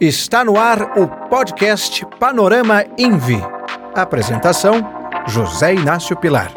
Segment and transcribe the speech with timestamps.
[0.00, 3.40] Está no ar o podcast Panorama Envi.
[3.96, 4.74] Apresentação:
[5.26, 6.52] José Inácio Pilar.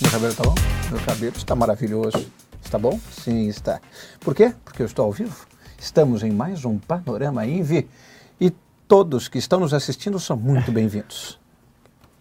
[0.00, 0.54] Meu cabelo está bom?
[0.90, 2.26] Meu cabelo está maravilhoso.
[2.64, 2.98] Está bom?
[3.12, 3.82] Sim, está.
[4.20, 4.54] Por quê?
[4.64, 5.46] Porque eu estou ao vivo.
[5.78, 7.86] Estamos em mais um Panorama Envi
[8.40, 8.50] e
[8.88, 11.38] todos que estão nos assistindo são muito bem-vindos.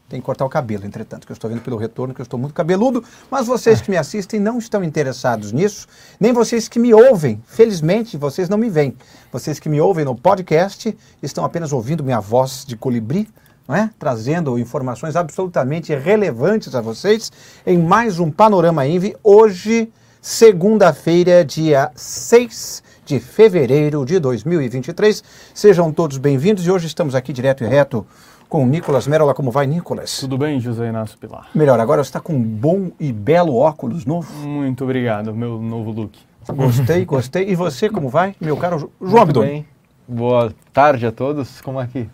[0.09, 2.39] Tem que cortar o cabelo, entretanto, que eu estou vendo pelo retorno que eu estou
[2.39, 5.85] muito cabeludo, mas vocês que me assistem não estão interessados nisso,
[6.17, 7.43] nem vocês que me ouvem.
[7.45, 8.95] Felizmente, vocês não me veem.
[9.33, 13.27] Vocês que me ouvem no podcast estão apenas ouvindo minha voz de colibri,
[13.67, 13.89] é?
[13.99, 17.29] trazendo informações absolutamente relevantes a vocês
[17.65, 25.23] em mais um Panorama Envy, hoje, segunda-feira, dia 6 de fevereiro de 2023.
[25.53, 28.05] Sejam todos bem-vindos e hoje estamos aqui direto e reto
[28.49, 29.33] com o Nicolas Merola.
[29.33, 30.19] Como vai, Nicolas?
[30.19, 31.49] Tudo bem, José Inácio Pilar?
[31.53, 34.31] Melhor, agora você está com um bom e belo óculos novo.
[34.45, 36.17] Muito obrigado, meu novo look.
[36.49, 37.49] Gostei, gostei.
[37.49, 39.41] E você, como vai, meu caro João Abdon?
[39.41, 39.65] bem.
[40.07, 41.59] Boa tarde a todos.
[41.61, 42.09] Como é que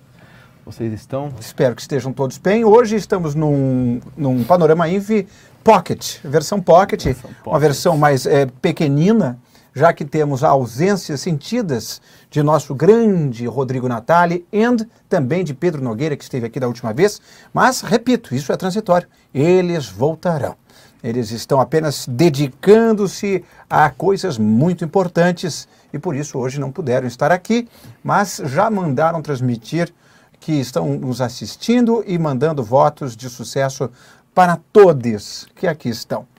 [0.66, 1.32] vocês estão?
[1.40, 2.66] Espero que estejam todos bem.
[2.66, 5.28] Hoje estamos num, num Panorama Envy
[5.64, 7.62] Pocket, versão Pocket, Versão uma Pocket.
[7.62, 9.38] versão mais é, pequenina,
[9.74, 14.64] já que temos ausências sentidas de nosso grande Rodrigo Natali e
[15.10, 17.20] também de Pedro Nogueira, que esteve aqui da última vez.
[17.54, 19.08] Mas, repito, isso é transitório.
[19.34, 20.56] Eles voltarão.
[21.04, 27.30] Eles estão apenas dedicando-se a coisas muito importantes e por isso hoje não puderam estar
[27.30, 27.68] aqui,
[28.02, 29.94] mas já mandaram transmitir
[30.40, 33.90] que estão nos assistindo e mandando votos de sucesso
[34.34, 36.33] para todos que aqui estão.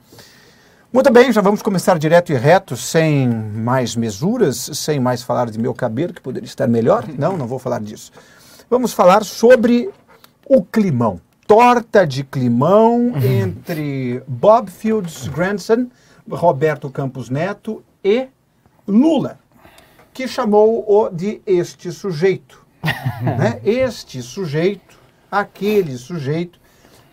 [0.95, 5.59] Muito bem, já vamos começar direto e reto, sem mais mesuras, sem mais falar de
[5.59, 7.05] meu cabelo, que poderia estar melhor.
[7.19, 8.13] Não, não vou falar disso.
[8.71, 9.91] Vamos falar sobre
[10.47, 11.21] o climão.
[11.49, 15.89] Torta de climão entre Bob Fields Grandson,
[16.31, 18.29] Roberto Campos Neto e
[18.87, 19.41] Lula,
[20.13, 22.65] que chamou-o de este sujeito.
[23.21, 23.61] né?
[23.65, 24.97] Este sujeito,
[25.29, 26.61] aquele sujeito,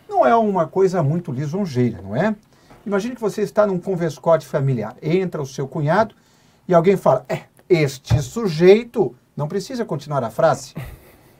[0.08, 2.36] não é uma coisa muito lisonjeira, não é?
[2.84, 4.96] Imagine que você está num converscote familiar.
[5.00, 6.14] Entra o seu cunhado
[6.66, 9.14] e alguém fala: É, este sujeito.
[9.34, 10.74] Não precisa continuar a frase.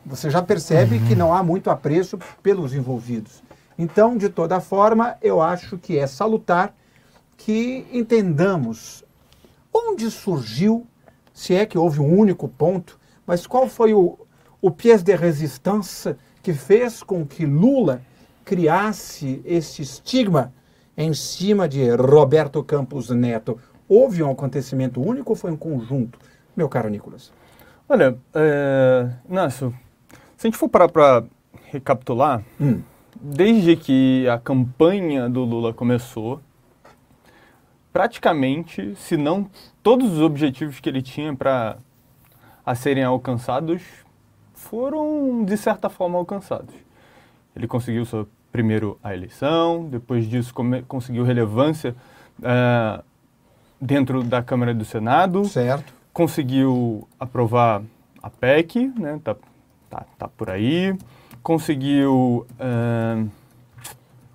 [0.07, 3.43] Você já percebe que não há muito apreço pelos envolvidos.
[3.79, 6.75] Então, de toda forma, eu acho que é salutar
[7.37, 9.05] que entendamos
[9.73, 10.87] onde surgiu,
[11.35, 14.19] se é que houve um único ponto, mas qual foi o,
[14.61, 18.03] o pièce de resistência que fez com que Lula
[18.45, 20.53] criasse esse estigma
[20.97, 23.59] em cima de Roberto Campos Neto.
[23.89, 26.19] Houve um acontecimento único ou foi um conjunto,
[26.57, 27.33] meu caro Nicolas?
[27.89, 29.75] Olha, é, Inácio,
[30.37, 31.25] se a gente for parar para
[31.71, 32.81] recapitular, Hum.
[33.21, 36.41] desde que a campanha do Lula começou,
[37.93, 39.49] praticamente, se não
[39.83, 41.77] todos os objetivos que ele tinha para
[42.65, 43.83] a serem alcançados
[44.55, 46.75] foram, de certa forma, alcançados.
[47.55, 50.53] Ele conseguiu sua, primeiro a eleição, depois disso
[50.87, 51.97] conseguiu relevância
[52.43, 53.01] eh,
[53.81, 55.93] dentro da Câmara e do Senado, Certo.
[56.13, 57.83] conseguiu aprovar
[58.23, 59.35] a PEC, né, tá,
[59.91, 60.95] tá, tá por aí,
[61.43, 63.25] conseguiu eh,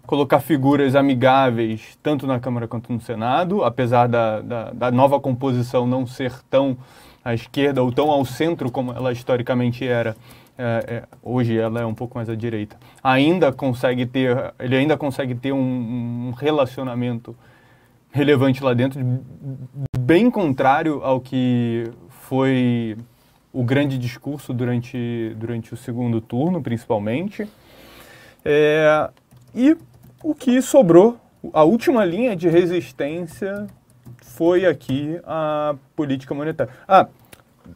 [0.06, 5.85] colocar figuras amigáveis tanto na Câmara quanto no Senado, apesar da, da, da nova composição
[5.85, 6.75] não ser tão
[7.23, 10.16] à esquerda ou tão ao centro como ela historicamente era,
[10.57, 12.78] é, é, hoje ela é um pouco mais à direita.
[13.03, 17.35] Ainda consegue ter, ele ainda consegue ter um, um relacionamento
[18.12, 19.00] relevante lá dentro,
[20.00, 22.97] bem contrário ao que foi
[23.53, 27.47] o grande discurso durante, durante o segundo turno, principalmente.
[28.44, 29.09] É,
[29.53, 29.78] e
[30.24, 31.18] o que sobrou,
[31.53, 33.68] a última linha de resistência
[34.22, 36.74] foi aqui a política monetária.
[36.88, 37.07] Ah,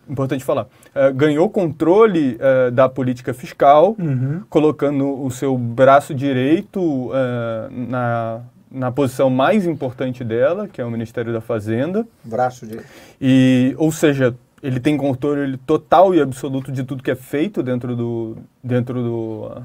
[0.10, 4.42] importante falar, eh, ganhou controle eh, da política fiscal, Uhum.
[4.50, 10.92] colocando o seu braço direito eh, na, na posição mais importante dela, que é o
[10.92, 12.06] Ministério da Fazenda.
[12.24, 12.80] Braço de.
[13.22, 17.96] E, ou seja, ele tem controle total e absoluto de tudo que é feito dentro,
[17.96, 19.62] do, dentro do,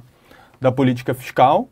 [0.61, 1.69] da política fiscal.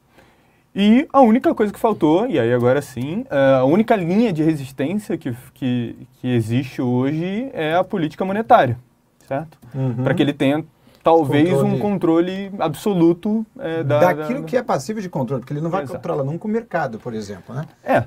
[0.74, 5.16] E a única coisa que faltou, e aí agora sim, a única linha de resistência
[5.16, 8.76] que, que, que existe hoje é a política monetária,
[9.26, 9.58] certo?
[9.74, 10.02] Uhum.
[10.04, 10.64] Para que ele tenha
[11.02, 11.74] talvez Controle.
[11.74, 15.68] um controle absoluto eh, da, Daquilo da- que é passível de controle, porque ele não
[15.70, 15.98] vai Exato.
[15.98, 17.64] controlar nunca o mercado, por exemplo, né?
[17.84, 18.04] É.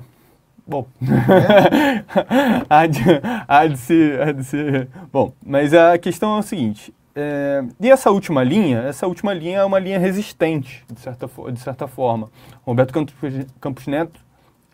[0.66, 0.84] Bom.
[2.68, 3.00] há, de,
[3.46, 4.88] há, de ser, há de ser.
[5.12, 6.92] Bom, mas a questão é o seguinte.
[7.14, 11.60] é, e essa última linha, essa última linha é uma linha resistente, de certa, de
[11.60, 12.28] certa forma.
[12.66, 13.14] Roberto Campos,
[13.60, 14.20] Campos Neto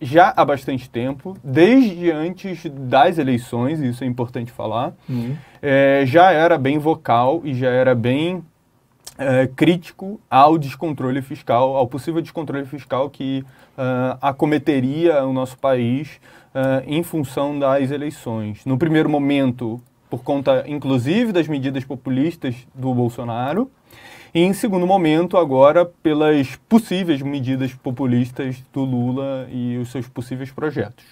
[0.00, 5.36] já há bastante tempo, desde antes das eleições, isso é importante falar, Uhum.
[5.62, 8.42] é, já era bem vocal e já era bem
[9.16, 13.44] é, crítico ao descontrole fiscal, ao possível descontrole fiscal que
[13.78, 16.20] ah, acometeria o nosso país
[16.54, 18.64] ah, em função das eleições.
[18.64, 19.80] No primeiro momento,
[20.10, 23.70] por conta, inclusive, das medidas populistas do Bolsonaro,
[24.34, 30.50] e em segundo momento, agora, pelas possíveis medidas populistas do Lula e os seus possíveis
[30.50, 31.04] projetos.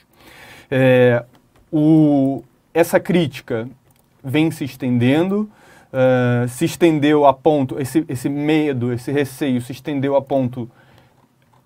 [0.71, 1.25] É,
[1.71, 2.43] o,
[2.75, 3.69] essa crítica
[4.25, 5.49] vem se estendendo,
[5.93, 10.71] eh, se estendeu a ponto, esse, esse medo, esse receio se estendeu a ponto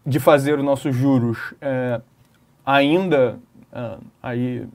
[0.04, 2.00] de fazer os nossos juros eh,
[2.64, 3.38] ainda
[3.72, 4.66] ah, aí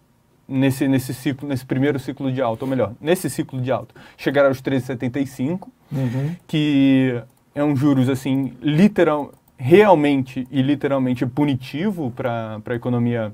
[0.48, 4.46] nesse, nesse ciclo, nesse primeiro ciclo de alta, ou melhor, nesse ciclo de alta, chegar
[4.46, 6.36] aos 13,75, Uhum.
[6.48, 7.22] que
[7.54, 13.34] é um juros assim, literal, realmente e literalmente punitivo para a economia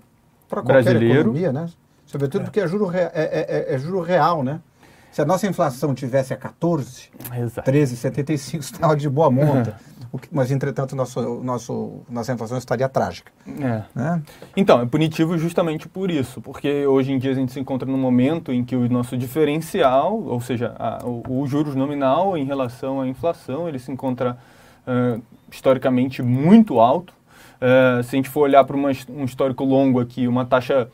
[0.50, 1.20] Para qualquer Brasileiro.
[1.22, 1.68] economia, né?
[2.06, 4.60] Sobretudo porque é juro, rea- é, é- é juro real, né?
[5.12, 7.70] Se a nossa inflação tivesse a 14, Exato.
[7.70, 9.72] 13,75 estava de boa monta.
[9.72, 9.97] Que-
[10.32, 13.32] mas, entretanto, nosso, nosso, nossa inflação estaria trágica.
[13.48, 13.84] É.
[13.96, 14.22] Né?
[14.56, 17.98] Então, é punitivo justamente por isso, porque hoje em dia a gente se encontra num
[17.98, 23.02] momento em que o nosso diferencial, ou seja, a- o, o juros nominal em relação
[23.02, 24.38] à inflação, ele se encontra
[24.86, 25.20] ah,
[25.52, 27.14] historicamente muito alto.
[27.60, 30.88] Ah, se a gente for olhar para um histórico longo aqui, uma taxa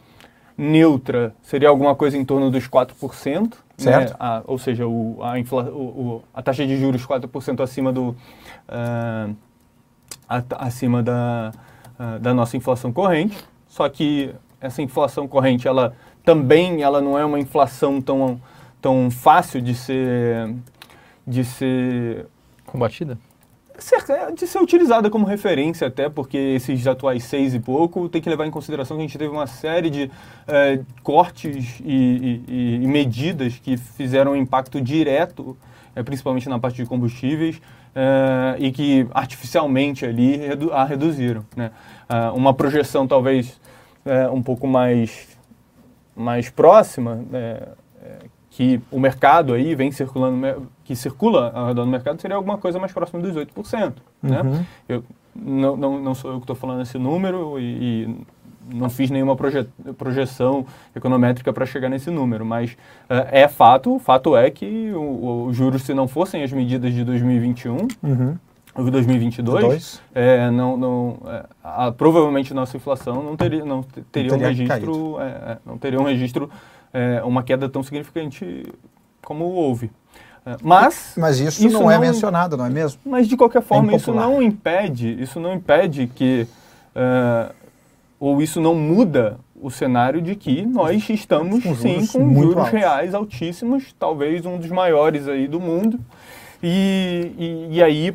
[0.57, 3.53] neutra seria alguma coisa em torno dos 4%.
[3.77, 4.11] Certo.
[4.11, 4.15] Né?
[4.19, 8.15] A- ou seja, o, a, infla, o, o- a taxa de juros 4% acima do...
[8.67, 9.29] ah,
[10.29, 11.51] a- acima da,
[11.97, 13.37] ah, da nossa inflação corrente.
[13.67, 18.39] Só que essa inflação corrente, ela também ela não é uma inflação tão,
[18.81, 20.53] tão fácil de ser,
[21.27, 22.27] de ser
[22.65, 23.17] Combatida?
[23.83, 28.29] Ser- de ser utilizada como referência até, porque esses atuais seis e pouco tem que
[28.29, 30.09] levar em consideração que a gente teve uma série de
[30.47, 35.55] eh, cortes e, e- e- medidas que fizeram um impacto direto,
[35.95, 37.61] eh, principalmente na parte de combustíveis,
[37.95, 41.45] eh, e que artificialmente ali redu- a reduziram.
[41.55, 41.71] Né?
[42.09, 43.59] Ah, uma projeção talvez
[44.05, 45.27] eh, um pouco mais,
[46.15, 47.23] mais próxima,
[48.55, 52.77] que o mercado aí vem circulando, que circula ao redor do mercado, seria alguma coisa
[52.79, 53.93] mais próxima dos 8%.
[54.21, 54.41] Né?
[54.41, 54.63] Uhum.
[54.87, 55.03] Eu,
[55.35, 57.63] não, não, não sou eu que estou falando esse número e,
[58.05, 58.17] e
[58.75, 59.67] não fiz nenhuma proje,
[59.97, 60.65] projeção
[60.95, 62.77] econométrica para chegar nesse número, mas
[63.09, 67.03] eh, é fato, o fato é que os juros, se não fossem as medidas de
[67.03, 68.37] 2021, Uhum.
[68.75, 70.01] ou 2022, Dois.
[70.13, 74.47] é, não, não, é, a- provavelmente nossa inflação não teria, não te- teria um teria
[74.47, 76.49] registro, é, é, não teria um registro,
[76.93, 78.63] é, uma queda tão significante
[79.23, 79.89] como houve.
[80.45, 82.99] É, mas, Mas isso, Isso não, é não- mencionado, não é mesmo?
[83.05, 84.29] mas de qualquer forma isso impopular.
[84.29, 86.45] não impede, isso não impede que
[86.93, 87.51] é,
[88.19, 92.73] ou isso não muda o cenário de que nós estamos Com sim com juros altos.
[92.73, 95.97] reais altíssimos, talvez um dos maiores aí do mundo.
[96.61, 97.31] E,
[97.71, 98.13] e, e aí,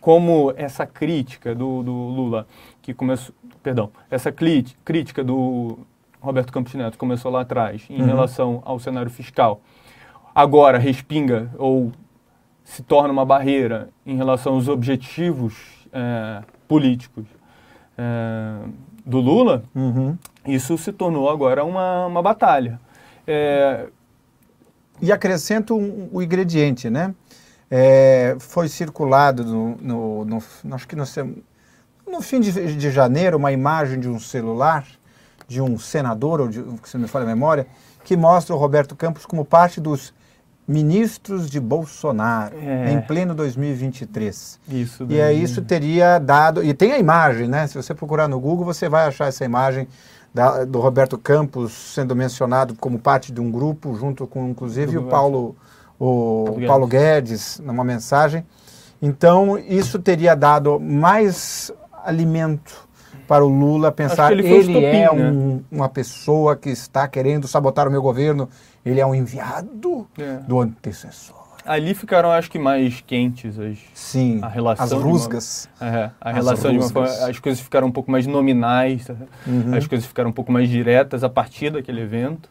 [0.00, 2.46] como essa crítica do, do Lula,
[2.82, 5.78] que começou, perdão, essa crítica do
[6.26, 8.06] Roberto Campos Neto começou lá atrás em Uhum.
[8.06, 9.60] relação ao cenário fiscal,
[10.34, 11.92] agora respinga ou
[12.64, 15.54] se torna uma barreira em relação aos objetivos
[15.92, 17.24] eh, políticos
[17.96, 18.58] eh,
[19.04, 20.18] do Lula, Uhum.
[20.46, 22.78] isso se tornou agora uma, uma batalha.
[23.26, 23.86] É,
[25.00, 27.14] E acrescento um- o ingrediente, né?
[27.70, 30.42] É, foi circulado no, no- no-
[30.74, 31.04] acho que no,
[32.06, 34.84] no fim de, de janeiro uma imagem de um celular
[35.48, 37.66] de um senador, ou de, se não me falha a memória,
[38.04, 40.12] que mostra o Roberto Campos como parte dos
[40.66, 42.90] ministros de Bolsonaro É.
[42.92, 44.58] em pleno 2023.
[44.68, 46.62] isso E aí isso teria dado.
[46.64, 47.66] E tem a imagem, né?
[47.66, 49.86] Se você procurar no Google, você vai achar essa imagem
[50.34, 55.04] da- do Roberto Campos sendo mencionado como parte de um grupo, junto com inclusive o.
[55.04, 55.56] Paulo,
[55.98, 58.44] o Paulo Paulo Guedes, numa mensagem.
[59.00, 61.70] Então, isso teria dado mais
[62.04, 62.85] alimento
[63.26, 65.30] para o Lula pensar que ele ele é estopim, né?
[65.30, 68.48] um- uma pessoa que está querendo sabotar o meu governo,
[68.84, 70.36] ele é um enviado É.
[70.46, 71.36] do antecessor.
[71.64, 75.68] Ali ficaram, acho que, mais quentes as, Sim, A relação as de uma- rusgas.
[75.80, 77.22] É, a As relação de uma rusgas.
[77.22, 79.08] as coisas ficaram um pouco mais nominais,
[79.44, 79.74] Uhum.
[79.76, 82.48] as coisas ficaram um pouco mais diretas a partir daquele evento.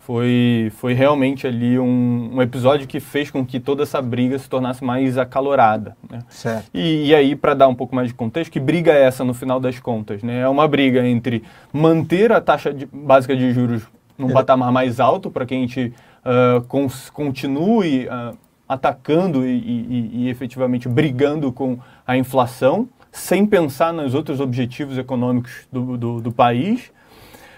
[0.00, 4.48] Foi, foi realmente ali um, um episódio que fez com que toda essa briga se
[4.48, 5.96] tornasse mais acalorada.
[6.10, 6.20] Né?
[6.28, 6.68] Certo.
[6.74, 9.34] E, e aí, para dar um pouco mais de contexto, que briga é essa no
[9.34, 10.22] final das contas?
[10.22, 10.40] Né?
[10.40, 11.42] É uma briga entre
[11.72, 13.82] manter a taxa de- básica de juros
[14.18, 15.92] num Ele- patamar mais alto, para que a gente
[16.24, 18.32] ah, cons- continue ah,
[18.68, 24.96] atacando e, e- e- e efetivamente brigando com a inflação, sem pensar nos outros objetivos
[24.96, 26.90] econômicos do, do, do país,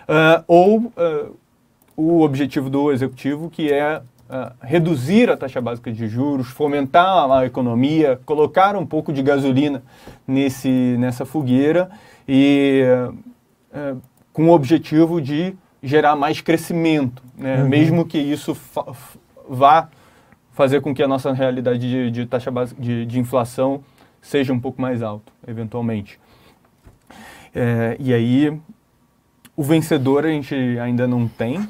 [0.08, 1.36] uh, ou uh,
[1.96, 7.44] o objetivo do executivo, que é uh, reduzir a taxa básica de juros, fomentar a
[7.46, 9.82] economia, colocar um pouco de gasolina
[10.26, 11.90] nesse, nessa fogueira
[12.26, 12.84] e
[14.32, 17.62] com o objetivo de gerar mais crescimento, né?
[17.62, 17.68] uhum.
[17.68, 18.84] mesmo que isso fa
[19.48, 19.88] vá
[20.52, 23.82] fazer com que a nossa realidade de, de taxa básica de, de, inflação
[24.20, 26.20] seja um pouco mais alta, eventualmente.
[27.54, 28.56] É, e aí,
[29.56, 31.66] o vencedor a gente ainda não tem.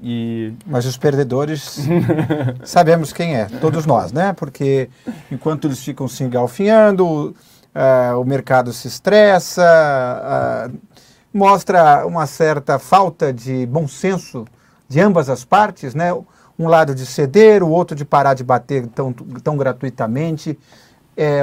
[0.00, 0.52] E...
[0.66, 1.78] Mas os perdedores
[2.64, 4.32] sabemos quem é, todos nós, né?
[4.32, 4.88] Porque
[5.30, 7.34] enquanto eles ficam se engalfinhando,
[7.74, 9.62] uh, o mercado se estressa,
[10.70, 10.78] uh,
[11.32, 14.46] mostra uma certa falta de bom senso
[14.88, 16.12] de ambas as partes, né?
[16.58, 20.58] um lado de ceder, o outro de parar de bater tão, tão gratuitamente.
[21.16, 21.40] É,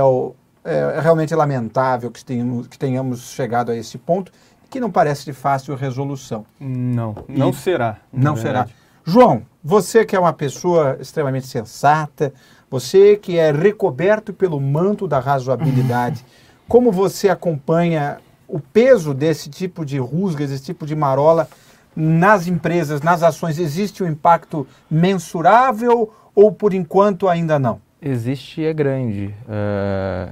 [0.66, 4.32] é realmente lamentável que tenhamos, que tenhamos chegado a esse ponto,
[4.74, 6.48] que não parece de fácil resolução.
[6.60, 7.98] Não, não e será.
[8.12, 8.68] Não será.
[9.06, 12.34] João, você que é uma pessoa extremamente sensata,
[12.72, 16.26] você que é recoberto pelo manto da razoabilidade,
[16.68, 21.48] como você acompanha o peso desse tipo de rusga, desse tipo de marola
[21.96, 27.80] nas empresas, nas ações, existe um impacto mensurável ou por enquanto ainda não?
[28.02, 29.36] Existe e é grande.
[29.48, 30.30] É,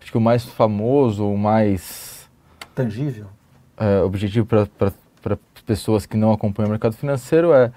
[0.00, 2.28] acho que o mais famoso, o mais
[2.74, 3.26] tangível,
[3.76, 7.72] é, objetivo para pessoas que não acompanham o mercado financeiro é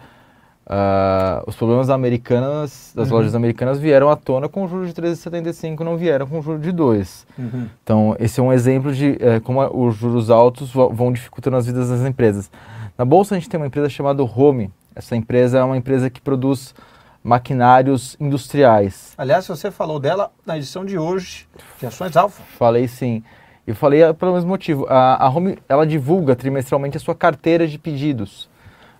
[0.69, 3.17] Uh, os problemas americanas, das uhum.
[3.17, 7.25] lojas americanas vieram à tona com juros de 13,75, não vieram com juros de 2.
[7.39, 7.67] Uhum.
[7.83, 11.89] Então, esse é um exemplo de é, como os juros altos vão dificultando as vidas
[11.89, 12.51] das empresas.
[12.95, 14.69] Na bolsa a gente tem uma empresa chamada Home.
[14.95, 16.75] Essa empresa é uma empresa que produz
[17.23, 19.13] maquinários industriais.
[19.17, 21.47] Aliás, você falou dela na edição de hoje
[21.79, 22.43] de Ações Alfa.
[22.59, 23.23] Falei sim.
[23.69, 24.87] E falei ah, pelo mesmo motivo.
[24.89, 28.45] A, a Home ela divulga trimestralmente a sua carteira de pedidos.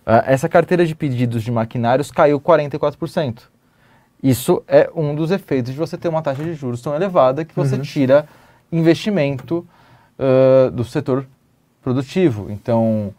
[0.06, 3.40] Uh, essa carteira de pedidos de maquinários caiu 44%.
[4.22, 7.52] Isso é um dos efeitos de você ter uma taxa de juros tão elevada que
[7.52, 7.82] você uhum.
[7.82, 8.28] tira
[8.70, 9.66] investimento
[10.16, 11.26] uh, do setor
[11.82, 12.48] produtivo.
[12.48, 13.12] Então,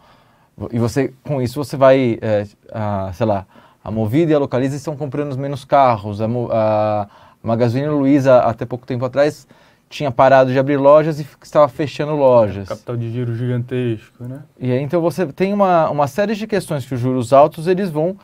[0.72, 3.46] e você, com isso, você vai, é, a, sei lá,
[3.84, 6.22] a Movida e a Localiza estão comprando menos carros.
[6.22, 7.08] A, a
[7.44, 9.46] Magazine Luiza, até pouco tempo atrás,
[9.92, 12.68] tinha parado de abrir lojas e estava fechando lojas.
[12.68, 14.42] Capital de giro gigantesco, né?
[14.58, 17.90] E aí, então, você tem uma, uma série de questões que os juros altos, eles
[17.90, 18.18] vão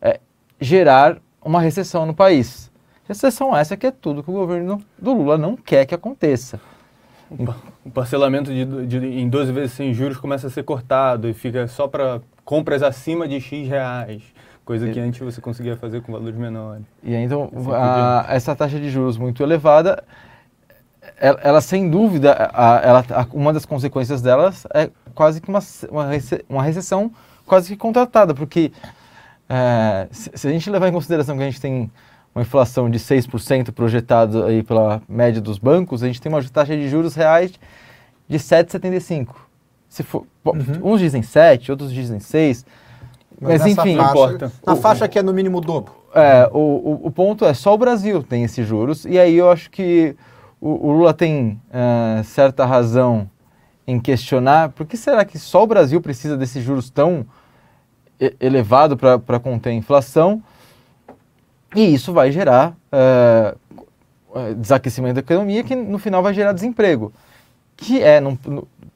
[0.00, 0.20] é,
[0.60, 2.70] gerar uma recessão no país.
[3.08, 6.60] Recessão essa que é tudo que o governo do Lula não quer que aconteça.
[7.84, 11.66] O parcelamento de, de, em 12 vezes sem juros começa a ser cortado e fica
[11.66, 14.22] só para compras acima de X reais.
[14.64, 16.84] Coisa que antes você conseguia fazer com valores menores.
[17.02, 20.02] E aí, então, assim a, essa taxa de juros muito elevada,
[21.18, 25.60] ela, ela sem dúvida, a, ela, a, uma das consequências delas é quase que uma,
[25.90, 26.08] uma,
[26.48, 27.10] uma recessão
[27.46, 28.72] quase que contratada, porque
[29.48, 31.90] é, se, se, a gente levar em consideração que a gente tem
[32.34, 36.76] uma inflação de 6% projetada aí pela média dos bancos, a gente tem uma taxa
[36.76, 37.52] de juros reais
[38.28, 39.28] de 7,75.
[39.88, 40.92] Se for, uhum.
[40.92, 42.66] uns dizem 7, outros dizem 6,
[43.40, 44.52] mas, mas enfim, faixa, importa.
[44.66, 45.92] Na faixa que é no mínimo dobro.
[46.14, 49.50] É, o, o, o, ponto é só o Brasil tem esses juros e aí eu
[49.50, 50.16] acho que
[50.64, 53.28] o, o Lula tem uh, certa razão
[53.86, 57.26] em questionar por que será que só o Brasil precisa desses juros tão
[58.40, 60.42] elevado para conter a inflação
[61.76, 67.12] e isso vai gerar uh, desaquecimento da economia, que no final vai gerar desemprego.
[67.76, 68.38] Que é, no,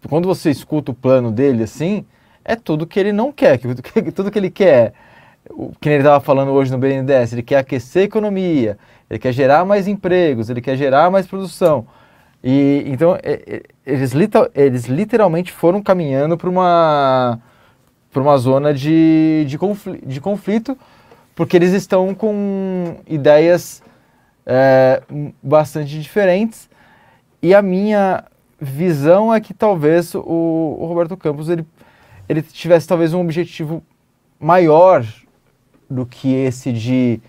[0.08, 2.06] quando você escuta o plano dele assim,
[2.44, 3.58] é tudo que ele não quer.
[3.58, 4.94] Que, que, tudo que ele quer,
[5.50, 8.78] o que ele estava falando hoje no BNDES, ele quer aquecer a economia,
[9.08, 11.86] ele quer gerar mais empregos, ele quer gerar mais produção.
[12.42, 13.18] E então
[13.84, 14.12] eles,
[14.54, 17.40] eles literalmente foram caminhando para uma,
[18.14, 20.78] uma zona de, de, conflito, de conflito
[21.34, 23.82] porque eles estão com ideias
[24.46, 25.02] é,
[25.42, 26.68] bastante diferentes
[27.42, 28.24] e a minha
[28.60, 31.64] visão é que talvez o, o, Roberto Campos ele,
[32.28, 33.82] ele tivesse talvez um objetivo
[34.38, 35.04] maior
[35.88, 37.20] do que esse de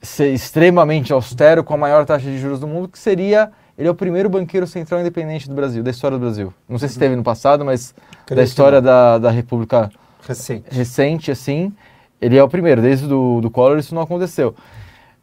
[0.00, 3.90] ser extremamente austero com a maior taxa de juros do mundo, que seria ele é
[3.90, 6.52] o primeiro banqueiro central independente do Brasil, da história do Brasil.
[6.68, 7.94] Não sei se teve no passado, mas
[8.28, 9.88] da história da, da República
[10.26, 10.64] recente.
[10.68, 11.72] recente, assim.
[12.20, 14.52] Ele é o primeiro, desde do, do Collor isso não aconteceu.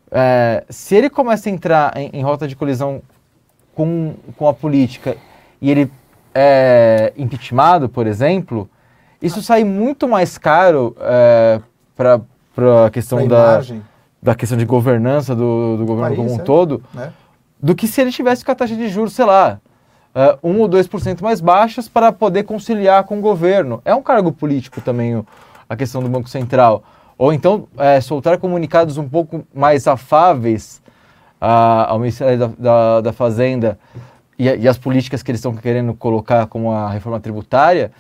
[0.10, 3.02] É, se ele começa a entrar em, em, rota de colisão
[3.74, 5.18] com, com a política
[5.62, 5.92] e ele
[6.34, 8.70] é impeachmentado, por exemplo,
[9.22, 11.60] isso sai muito mais caro é,
[11.94, 12.22] para
[12.86, 13.62] a questão da,
[14.22, 16.44] da questão de governança do, do governo País, como um é?
[16.44, 17.12] todo, né?
[17.62, 19.60] do que se ele tivesse com a taxa de juros, sei lá,
[20.16, 23.82] uh, 1 ou 2% mais baixas para poder conciliar com o governo.
[23.84, 25.26] É um cargo político também o,
[25.68, 26.84] a questão do Banco Central.
[27.18, 30.82] Ou então é, soltar comunicados um pouco mais afáveis
[31.42, 33.80] uh, ao Ministério da, da, da Fazenda
[34.38, 37.92] e, e, as políticas que eles estão querendo colocar como a reforma tributária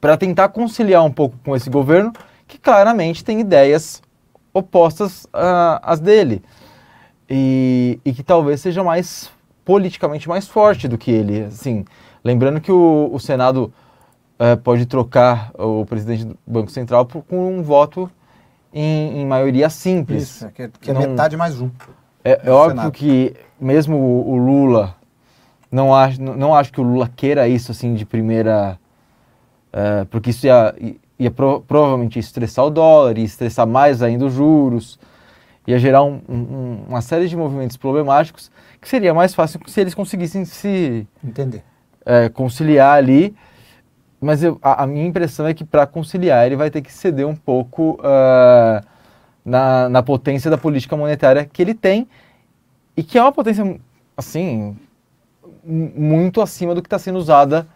[0.00, 2.12] para tentar conciliar um pouco com esse governo
[2.48, 4.02] que claramente tem ideias
[4.52, 6.42] opostas uh, às dele
[7.28, 9.30] e, e que talvez seja mais
[9.64, 11.44] politicamente mais forte do que ele.
[11.44, 11.84] Assim,
[12.24, 13.72] lembrando que o, o Senado
[14.40, 18.10] uh, pode trocar o presidente do Banco Central por, com um voto
[18.72, 20.22] em, em maioria simples.
[20.22, 21.70] Isso, é que é, que é Não, metade mais um.
[22.24, 22.92] É, é óbvio Senado.
[22.92, 24.96] que mesmo o, o, Lula,
[25.70, 28.78] não acho, não acho que o Lula queira isso assim de primeira...
[29.68, 30.74] Uh, porque isso ia,
[31.18, 34.98] ia pro, provavelmente estressar o dólar, ia estressar mais ainda os juros,
[35.66, 39.94] ia gerar um, um, uma série de movimentos problemáticos que seria mais fácil se eles
[39.94, 41.62] conseguissem se entender,
[42.06, 43.34] é, conciliar ali.
[44.20, 47.26] Mas eu, a, a, minha impressão é que para conciliar ele vai ter que ceder
[47.26, 48.84] um pouco uh,
[49.44, 52.08] na, na potência da política monetária que ele tem
[52.96, 53.78] e que é uma potência
[54.16, 54.76] assim
[55.64, 57.66] muito acima do que está sendo usada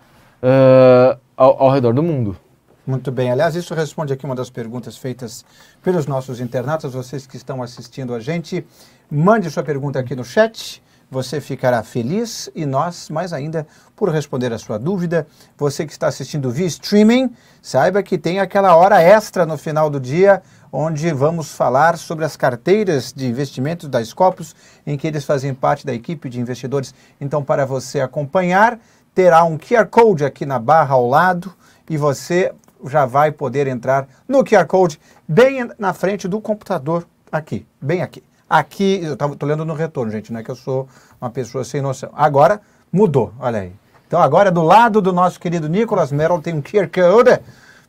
[0.42, 2.36] uh, ao, ao redor do mundo.
[2.84, 3.30] Muito bem.
[3.30, 5.44] Aliás, isso responde aqui uma das perguntas feitas
[5.80, 8.66] pelos nossos internautas, vocês que estão assistindo a gente.
[9.08, 10.82] Mande sua pergunta aqui no chat.
[11.08, 15.28] Você ficará feliz e nós, mais ainda, por responder a sua dúvida.
[15.56, 20.00] Você que está assistindo via streaming, saiba que tem aquela hora extra no final do
[20.00, 25.54] dia, onde vamos falar sobre as carteiras de investimentos da Scopus, em que eles fazem
[25.54, 26.92] parte da equipe de investidores.
[27.20, 28.80] Então, para você acompanhar,
[29.14, 31.54] terá um QR Code aqui na barra ao lado
[31.88, 32.52] e você
[32.88, 38.22] já vai poder entrar no QR Code bem na frente do computador aqui, bem aqui.
[38.48, 40.86] Aqui, eu estou lendo no retorno, gente, não é que eu sou
[41.20, 42.10] uma pessoa sem noção.
[42.12, 42.60] Agora
[42.92, 43.72] mudou, olha aí.
[44.06, 47.40] Então agora do lado do nosso querido Nicolas Merrill tem um QR Code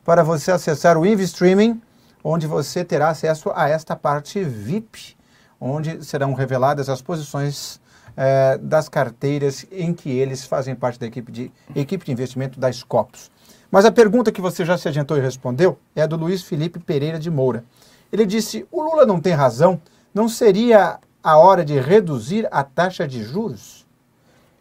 [0.02, 1.80] para você acessar o Invi Streaming,
[2.22, 5.16] onde você terá acesso a esta parte VIP,
[5.60, 7.78] onde serão reveladas as posições
[8.16, 12.72] eh, das carteiras em que eles fazem parte da equipe de, equipe de investimento da
[12.72, 13.30] Scopus.
[13.74, 16.78] Mas a pergunta que você já se adiantou e respondeu é a do Luiz Felipe
[16.78, 17.64] Pereira de Moura.
[18.12, 19.80] Ele disse: o Lula não tem razão
[20.14, 23.84] não seria a hora de reduzir a taxa de juros?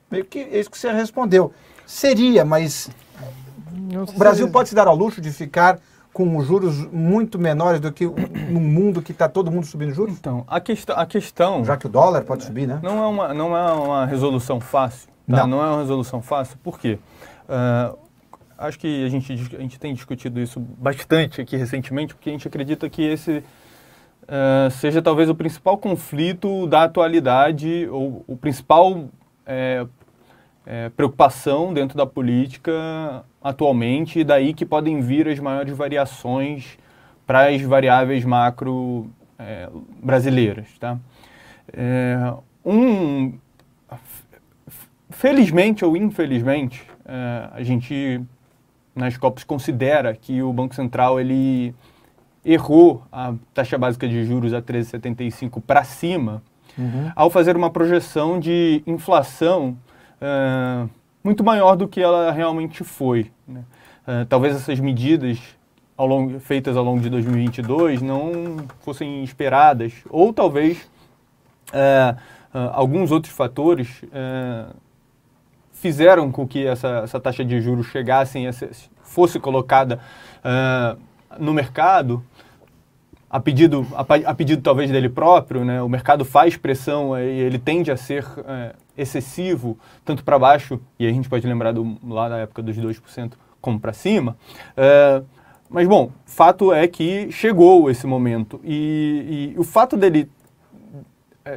[0.10, 1.54] Meio que é isso que você respondeu.
[1.86, 2.90] Seria, mas
[4.08, 5.80] o Brasil pode se dar ao luxo de ficar
[6.12, 10.16] com juros muito menores do que no mundo que está todo mundo subindo juros?
[10.16, 11.64] Então, a, quest a questão...
[11.64, 12.80] Já que o dólar pode subir, né?
[12.82, 15.08] Não é uma, não é uma resolução fácil.
[15.30, 15.38] Tá?
[15.38, 15.48] Não.
[15.48, 16.58] não é uma resolução fácil.
[16.64, 16.98] Por quê?
[17.48, 18.03] Uh,
[18.68, 22.48] acho que a gente, a gente tem discutido isso bastante aqui recentemente, porque a gente
[22.48, 23.44] acredita que esse
[24.24, 29.10] uh, seja talvez o principal conflito da atualidade, ou o principal
[29.46, 29.86] é,
[30.66, 32.72] é, preocupação dentro da política
[33.42, 36.78] atualmente, e daí que podem vir as maiores variações
[37.28, 39.70] para as variáveis macro é,
[40.02, 40.68] brasileiras.
[40.80, 40.98] Tá?
[42.66, 43.34] Um,
[45.10, 46.86] felizmente ou infelizmente,
[47.54, 48.22] a gente
[48.96, 51.74] nas COPs considera que o Banco Central ele
[52.46, 56.44] errou a taxa básica de juros a 13,75 para cima,
[56.78, 57.12] uhum.
[57.16, 59.78] ao fazer uma projeção de inflação
[60.22, 60.90] uh,
[61.24, 63.32] muito maior do que ela realmente foi.
[63.48, 63.64] Né?
[64.06, 65.40] Uh, talvez essas medidas
[65.96, 70.82] ao longo, feitas ao longo de 2022 não fossem esperadas, ou talvez
[71.70, 72.18] uh,
[72.74, 74.04] alguns outros fatores
[75.84, 78.40] fizeram com que essa, essa taxa de juros chegasse,
[79.02, 80.00] fosse colocada
[81.38, 82.24] no mercado
[83.30, 85.82] a pedido, a, a, pedido talvez dele próprio, né?
[85.82, 91.06] o mercado faz pressão e ele tende a ser é, excessivo, tanto para baixo, e
[91.06, 94.38] a gente pode lembrar do, lá da época dos 2%, como para cima.
[94.78, 95.22] É,
[95.70, 98.62] mas, bom, fato é que chegou esse momento.
[98.64, 100.30] E, e o fato dele,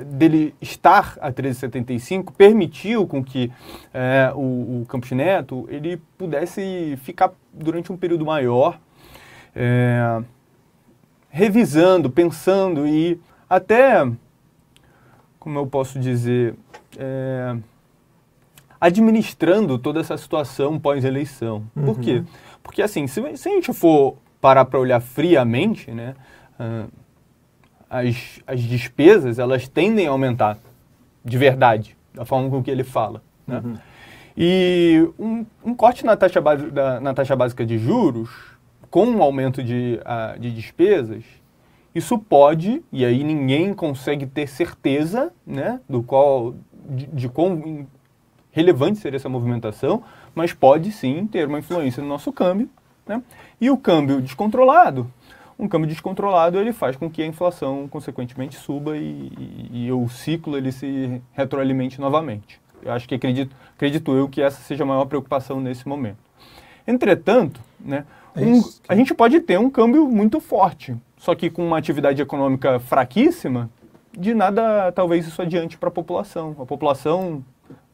[0.05, 3.53] dele estar a 13,75 permitiu com que
[3.95, 8.79] é, o, o Campos Neto ele pudesse ficar durante um período maior.
[9.55, 10.23] É,
[11.37, 14.11] revisando, pensando e até,
[15.39, 16.55] como eu posso dizer,
[16.97, 17.55] é,
[18.81, 21.63] administrando toda essa situação pós-eleição.
[21.77, 21.85] Uhum.
[21.85, 22.25] Por quê?
[22.63, 26.15] Porque, assim, se, se a gente for parar para olhar friamente, né,
[26.59, 26.91] uh,
[27.89, 30.59] as, as despesas, elas tendem a aumentar,
[31.25, 33.23] de verdade, da forma com que ele fala.
[33.47, 33.63] Né?
[33.65, 33.77] Uhum.
[34.37, 38.29] E um, um, corte na taxa, base, da, na taxa básica de juros
[38.91, 41.25] com um aumento de, uh, de despesas,
[41.95, 46.55] isso pode, e aí ninguém consegue ter certeza né, do qual,
[46.91, 47.87] de, de quão
[48.51, 50.03] relevante seria essa movimentação,
[50.35, 52.69] mas pode sim ter uma influência no nosso câmbio.
[53.07, 53.23] Né?
[53.61, 55.11] E o câmbio descontrolado,
[55.59, 59.33] um câmbio descontrolado ele faz com que a inflação consequentemente suba e,
[59.73, 62.61] e, e o ciclo ele se retroalimente novamente.
[62.83, 66.19] Eu acho que acredito, acredito eu que essa seja a maior preocupação nesse momento.
[66.87, 71.67] Entretanto, né, É um- a gente pode ter um câmbio muito forte, só que com
[71.67, 73.71] uma atividade econômica fraquíssima,
[74.13, 76.55] de nada talvez isso adiante para a população.
[76.61, 77.43] A população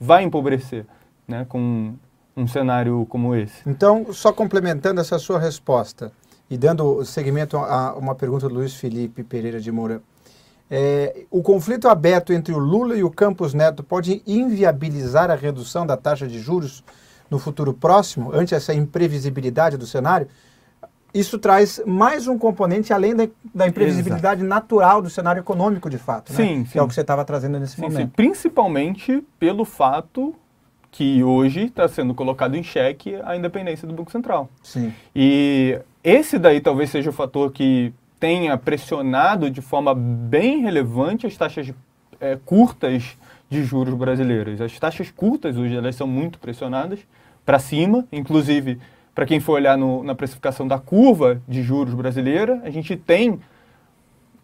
[0.01, 0.85] vai empobrecer
[1.27, 1.94] né, com
[2.37, 3.62] um cenário como esse.
[3.68, 6.12] Então, só complementando essa sua resposta
[6.52, 10.02] e dando seguimento a uma pergunta do Luiz Felipe Pereira de Moura,
[10.70, 15.86] é, o conflito aberto entre o Lula e o Campos Neto pode inviabilizar a redução
[15.86, 16.84] da taxa de juros
[17.30, 20.28] no futuro próximo, ante essa imprevisibilidade do cenário?
[21.14, 26.34] Isso traz mais um componente além da, da imprevisibilidade natural do cenário econômico, de fato,
[26.34, 26.36] né?
[26.36, 26.88] Sim, que é o sim.
[26.88, 27.88] que você estava trazendo nesse Sim, sim.
[27.88, 28.12] momento.
[28.14, 30.34] Principalmente pelo fato
[30.90, 34.50] que hoje está sendo colocado em xeque a independência do Banco Central.
[34.62, 34.92] Sim.
[35.16, 41.36] E esse daí talvez seja o fator que tenha pressionado de forma bem relevante as
[41.36, 41.72] taxas
[42.20, 43.16] eh, curtas
[43.50, 44.60] de juros brasileiras.
[44.60, 47.00] As taxas curtas hoje elas são muito pressionadas
[47.44, 48.78] para cima, inclusive
[49.14, 53.40] para quem for olhar no- na precificação da curva de juros brasileira, a gente tem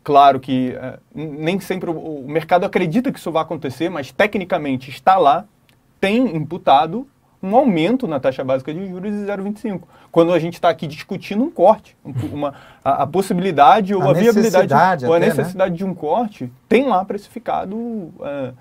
[0.04, 0.74] Claro que
[1.14, 5.44] n- nem sempre o, o mercado acredita que isso vai acontecer, mas tecnicamente está lá,
[6.00, 7.06] tem imputado
[7.42, 9.82] um aumento na taxa básica de juros de 0,25.
[10.10, 14.10] Quando a gente está aqui discutindo um corte, um- uma, a, a possibilidade ou A
[14.10, 15.34] a, viabilidade ou a até, né?
[15.34, 18.52] necessidade de um corte, tem lá precificado eh,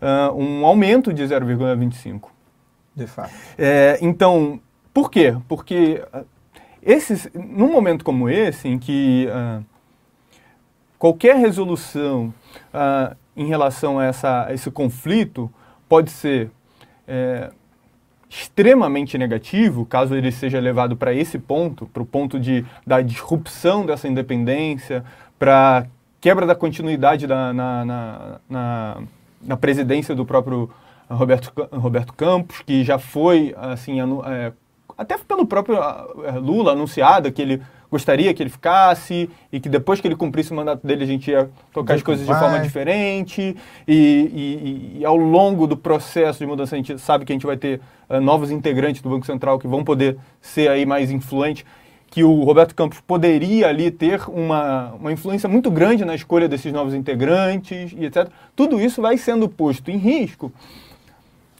[0.00, 2.22] eh, um aumento de 0,25.
[2.96, 3.32] De fato.
[3.58, 4.60] É, então,
[4.92, 5.36] por quê?
[5.48, 6.22] Porque ah,
[6.82, 9.60] esses, num momento como esse, em que ah,
[10.98, 12.32] qualquer resolução
[12.72, 15.50] ah, em relação a, essa, a esse conflito
[15.88, 16.50] pode ser
[17.06, 17.50] é,
[18.36, 23.86] extremamente negativo, caso ele seja levado para esse ponto, para o ponto de, da disrupção
[23.86, 25.04] dessa independência,
[25.38, 25.86] para
[26.20, 29.02] quebra da continuidade da, na, na, na,
[29.40, 30.68] na presidência do próprio
[31.08, 34.52] Roberto, Roberto Campos, que já foi, assim, é,
[34.98, 37.62] até pelo próprio ah, Lula anunciado que ele
[37.94, 41.30] gostaria que ele ficasse e que depois que ele cumprisse o mandato dele a gente
[41.30, 46.46] ia tocar as coisas de forma diferente e, e- e ao longo do processo de
[46.46, 49.60] mudança a gente sabe que a gente vai ter ah, novos integrantes do Banco Central
[49.60, 51.64] que vão poder ser aí mais influentes
[52.10, 56.72] que o Roberto Campos poderia ali ter uma, uma influência muito grande na escolha desses
[56.72, 58.28] novos integrantes e etc.
[58.56, 60.52] Tudo isso vai sendo posto em risco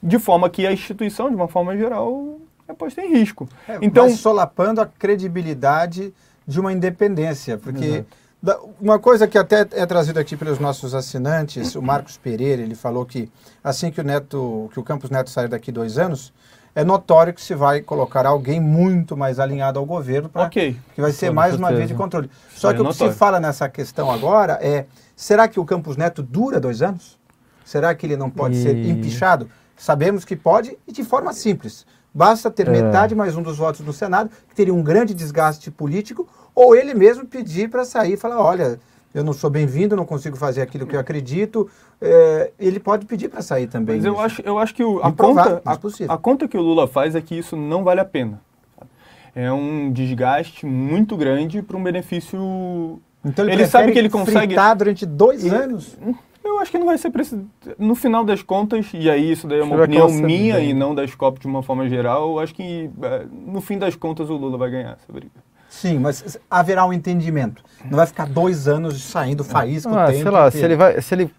[0.02, 3.48] de forma que a instituição, de uma forma geral, é posta em risco.
[3.68, 6.12] É, então, mas solapando a credibilidade
[6.46, 8.04] de uma independência, porque
[8.42, 8.68] Exato.
[8.80, 13.04] uma coisa que até é trazida aqui pelos nossos assinantes, o Marcos Pereira, ele falou
[13.06, 13.30] que
[13.62, 16.32] assim que o Neto, que o Campos Neto sair daqui dois anos,
[16.74, 20.76] é notório que se vai colocar alguém muito mais alinhado ao governo para ok.
[20.94, 21.78] que vai ser Com mais uma certeza.
[21.78, 22.30] vez de controle.
[22.54, 23.16] Só é que o que se notório.
[23.18, 27.16] fala nessa questão agora é: será que o Campos Neto dura dois anos?
[27.64, 29.48] Será que ele não pode ser E- empichado?
[29.76, 31.86] Sabemos que pode e de forma simples.
[32.14, 32.70] Basta ter É.
[32.70, 36.94] metade mais um dos votos no Senado, que teria um grande desgaste político, ou ele
[36.94, 38.78] mesmo pedir para sair e falar: olha,
[39.12, 41.68] eu não sou bem-vindo, não consigo fazer aquilo que eu acredito.
[42.00, 43.96] É, ele pode pedir para sair também.
[43.96, 44.22] Mas eu isso.
[44.22, 46.12] acho, eu acho que o- a, conta, a, possível.
[46.14, 48.40] a conta que o Lula faz é que isso não vale a pena.
[48.78, 48.90] sabe?
[49.34, 53.00] É um desgaste muito grande para um benefício.
[53.24, 55.96] Então ele prefere sabe que ele consegue- durante dois E- anos.
[56.44, 57.44] Eu acho que não vai ser preciso.
[57.78, 60.70] No final das contas, e aí isso daí é uma que opinião minha bem.
[60.70, 63.96] e não da SCOP de uma forma geral, eu acho que é, no fim das
[63.96, 65.32] contas o Lula vai ganhar essa briga.
[65.68, 67.64] Sim, mas haverá um entendimento.
[67.84, 70.72] Não vai ficar dois anos saindo faísca o Ah, tempo sei lá, se inteiro.
[70.74, 71.30] ele, vai, se ele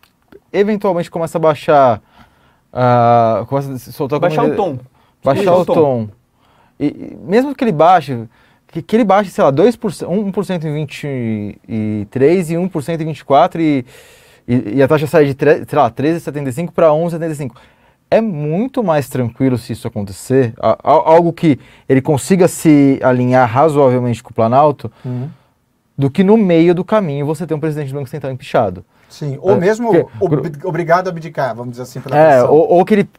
[0.51, 2.01] eventualmente começa a baixar.
[2.73, 4.79] ah, começa a soltar Baixar o tom.
[5.23, 5.73] Baixar o o tom.
[5.73, 6.09] tom.
[6.79, 8.27] E, e mesmo que ele baixe,
[8.67, 13.85] que, que ele baixe, sei lá, 2%, 1% em 23 e 1% em 24 e,
[14.47, 15.36] e, e a taxa sai de,
[15.67, 17.51] sei lá, 13,75 para 11,75.
[18.10, 23.49] É muito mais tranquilo se isso acontecer, a- a- algo que ele consiga se alinhar
[23.49, 25.27] razoavelmente com o Planalto, Uhum.
[25.97, 28.86] do que no meio do caminho você ter um presidente do Banco Central empichado.
[29.10, 32.69] Sim, ou É, mesmo porque- ob- obrigado a abdicar, vamos dizer assim, pela É, ou,
[32.73, 33.10] ou que ele.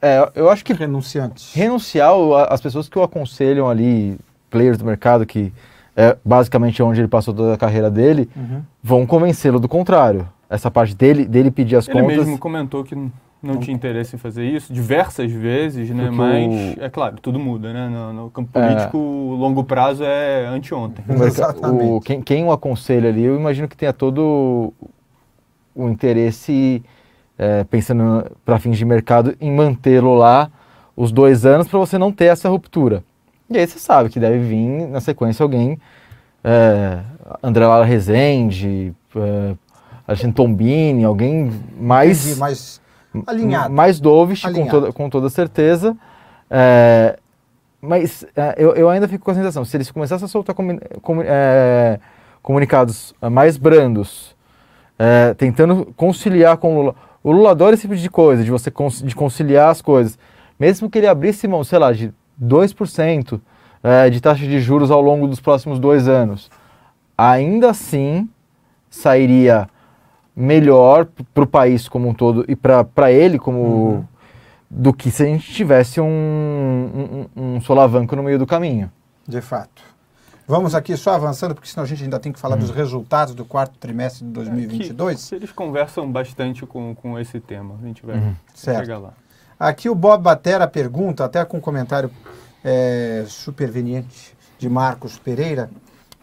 [0.00, 1.56] é, eu acho que renunciante.
[1.58, 2.12] renunciar
[2.48, 4.16] as pessoas que o aconselham ali,
[4.50, 5.52] players do mercado, que
[5.96, 8.62] é basicamente onde ele passou toda a carreira dele, Uhum.
[8.82, 10.26] vão convencê-lo do contrário.
[10.52, 12.16] Essa parte dele, dele pedir as Ele contas.
[12.18, 12.94] mesmo comentou que
[13.42, 16.04] não tinha interesse em fazer isso diversas vezes, né?
[16.04, 17.88] Porque Mas, o- é claro, tudo muda, né?
[17.88, 18.62] No, no campo É.
[18.68, 21.02] político, o longo prazo é anteontem.
[21.08, 21.90] Exatamente.
[21.90, 24.72] o- quem, quem o aconselha ali, eu imagino que tenha todo
[25.74, 26.82] o interesse
[27.38, 30.50] é, pensando para fins de mercado, em mantê-lo lá
[30.94, 33.02] os dois anos para você não ter essa ruptura.
[33.50, 35.78] E aí você sabe que deve vir na sequência alguém,
[36.44, 37.00] é,
[37.42, 39.54] André Lara Rezende, é,
[40.06, 42.26] Alexandre Tombini, alguém mais...
[42.26, 42.82] Entendi, mais
[43.26, 43.72] alinhado.
[43.72, 45.96] Mais dovish, com toda, com toda certeza.
[46.50, 47.18] É,
[47.80, 50.78] mas é, eu, eu ainda fico com a sensação, se eles começassem a soltar comun,
[51.00, 51.98] comun, é,
[52.42, 54.36] comunicados mais brandos,
[54.98, 56.94] é, tentando conciliar com o Lula.
[57.24, 58.72] O Lula adora esse tipo de coisa, de você
[59.04, 60.18] de conciliar as coisas.
[60.58, 63.40] Mesmo que ele abrisse mão, sei lá, de 2%
[63.82, 66.50] é, de taxa de juros ao longo dos próximos dois anos,
[67.16, 68.28] ainda assim
[68.90, 69.68] sairia
[70.34, 74.04] melhor para o país como um todo e para ele como uhum.
[74.70, 76.06] do que se a gente tivesse um,
[77.36, 78.90] um, um solavanco no meio do caminho.
[79.26, 79.82] De fato.
[80.46, 82.76] Vamos aqui só avançando, porque senão a gente ainda tem que falar dos uhum.
[82.76, 85.32] resultados do quarto trimestre de 2022.
[85.32, 87.76] É, eles conversam bastante com, com esse tema.
[87.80, 88.34] A gente vai uhum.
[88.54, 89.12] chegar lá.
[89.58, 92.10] Aqui o Bob Batera pergunta, até com um comentário
[92.64, 95.70] é, superveniente de Marcos Pereira.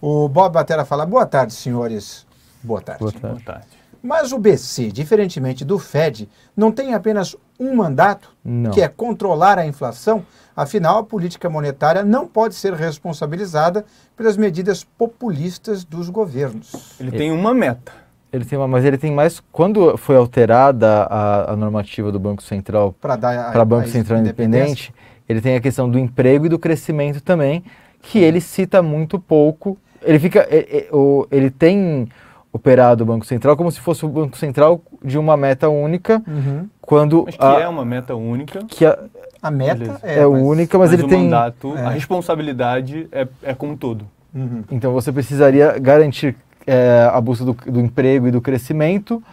[0.02, 2.28] O Bob Batera fala: Boa tarde, senhores.
[2.62, 3.00] Boa tarde.
[3.00, 3.44] Boa tarde.
[3.44, 3.79] Boa tarde.
[4.02, 8.72] Mas o BC, diferentemente do Fed, não tem apenas um mandato, não.
[8.72, 10.26] que é controlar a inflação.
[10.56, 13.86] Afinal, a política monetária não pode ser responsabilizada
[14.16, 16.96] pelas medidas populistas dos governos.
[17.00, 17.92] Ele tem uma meta.
[18.32, 19.42] Ele tem uma, mas ele tem mais.
[19.52, 24.94] Quando foi alterada a, a normativa do Banco Central para Banco Central Independente,
[25.28, 27.64] ele tem a questão do emprego e do crescimento também,
[28.02, 29.78] que ele cita muito pouco.
[30.02, 30.48] Ele fica.
[30.50, 30.88] Ele,
[31.32, 32.08] ele tem
[32.52, 36.68] operado o Banco Central como se fosse o Banco Central de uma meta única, uhum.
[36.82, 38.66] quando mas que a, é uma meta única.
[38.66, 38.98] Que a,
[39.42, 41.86] a meta é, é mas, única, mas, mas ele o tem mandato, é.
[41.86, 44.06] a responsabilidade é, é como um todo.
[44.34, 44.64] Uhum.
[44.72, 46.36] Então você precisaria garantir
[46.66, 49.24] é, a busca do, do, emprego e do crescimento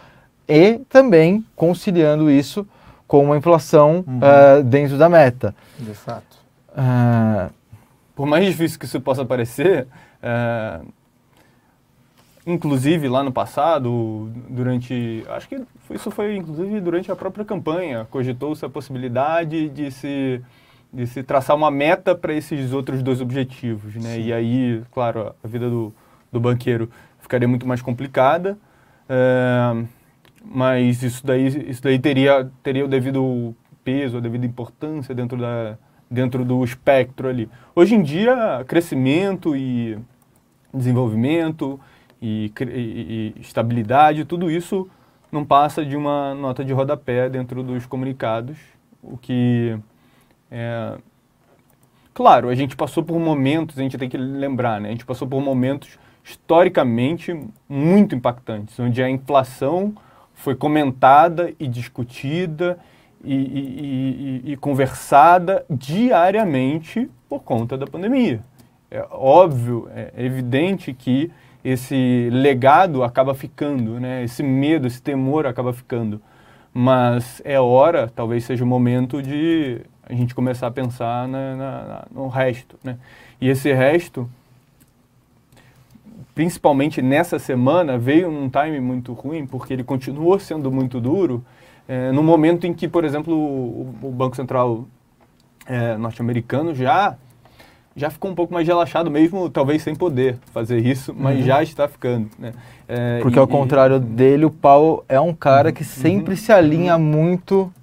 [0.47, 2.67] e também conciliando isso
[3.07, 4.19] com uma inflação uhum.
[4.19, 5.55] uh, dentro da meta.
[5.79, 6.37] De fato.
[6.71, 7.49] Uh,
[8.15, 9.87] Por mais difícil que isso possa parecer,
[10.21, 10.85] uh,
[12.47, 18.65] inclusive lá no passado, durante, acho que isso foi inclusive durante a própria campanha, cogitou-se
[18.65, 20.41] a possibilidade de se
[20.91, 24.15] de se traçar uma meta para esses outros dois objetivos, né?
[24.15, 24.21] Sim.
[24.21, 25.93] E aí, claro, a vida do,
[26.31, 28.57] do banqueiro ficaria muito mais complicada,
[29.09, 29.83] é,
[30.45, 35.77] mas isso daí, isso daí teria, teria o devido peso, a devida importância dentro, da,
[36.09, 37.49] dentro do espectro ali.
[37.75, 39.99] Hoje em dia, crescimento e
[40.73, 41.77] desenvolvimento
[42.21, 44.89] e, e, e estabilidade, tudo isso
[45.31, 48.57] não passa de uma nota de rodapé dentro dos comunicados,
[49.01, 49.77] o que
[50.49, 50.97] é,
[52.13, 54.89] claro, a gente passou por momentos, a gente tem que lembrar, né?
[54.89, 59.93] A gente passou por momentos historicamente muito impactantes, onde a inflação
[60.33, 62.77] foi comentada e discutida
[63.23, 68.41] e, e, e, e conversada diariamente por conta da pandemia.
[68.89, 71.31] É óbvio, é evidente que
[71.69, 74.23] esse legado acaba ficando, né?
[74.23, 76.21] esse medo, esse temor acaba ficando.
[76.73, 82.07] Mas é hora, talvez seja o momento de a gente começar a pensar na, na,
[82.09, 82.77] no resto.
[82.81, 82.97] Né?
[83.41, 84.29] E esse resto,
[86.33, 91.43] principalmente nessa semana, veio num time muito ruim, porque ele continuou sendo muito duro,
[91.85, 94.85] é, no momento em que, por exemplo, o, o Banco Central
[95.65, 97.17] é, norte-americano já
[97.97, 101.45] já ficou um pouco mais relaxado, mesmo talvez sem poder fazer isso, mas uhum.
[101.45, 102.29] já está ficando.
[102.37, 102.53] Né?
[102.87, 103.99] É, Porque e, ao contrário e...
[103.99, 106.39] dele, o Paulo é um cara que sempre uhum.
[106.39, 107.03] se alinha uhum.
[107.03, 107.73] muito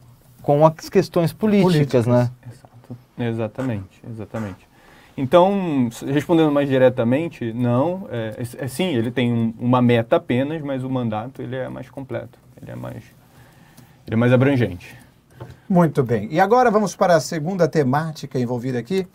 [0.40, 2.06] com as questões políticas, políticas.
[2.06, 2.30] né?
[2.48, 2.96] Exato.
[3.18, 4.74] Exatamente, exatamente.
[5.16, 8.08] Então, respondendo mais diretamente, não.
[8.10, 11.90] É, é sim, ele tem um, uma meta apenas, mas o mandato ele é mais
[11.90, 13.02] completo, ele é mais,
[14.06, 14.96] ele é mais abrangente.
[15.68, 16.28] Muito bem.
[16.30, 19.06] E agora vamos para a segunda temática envolvida aqui,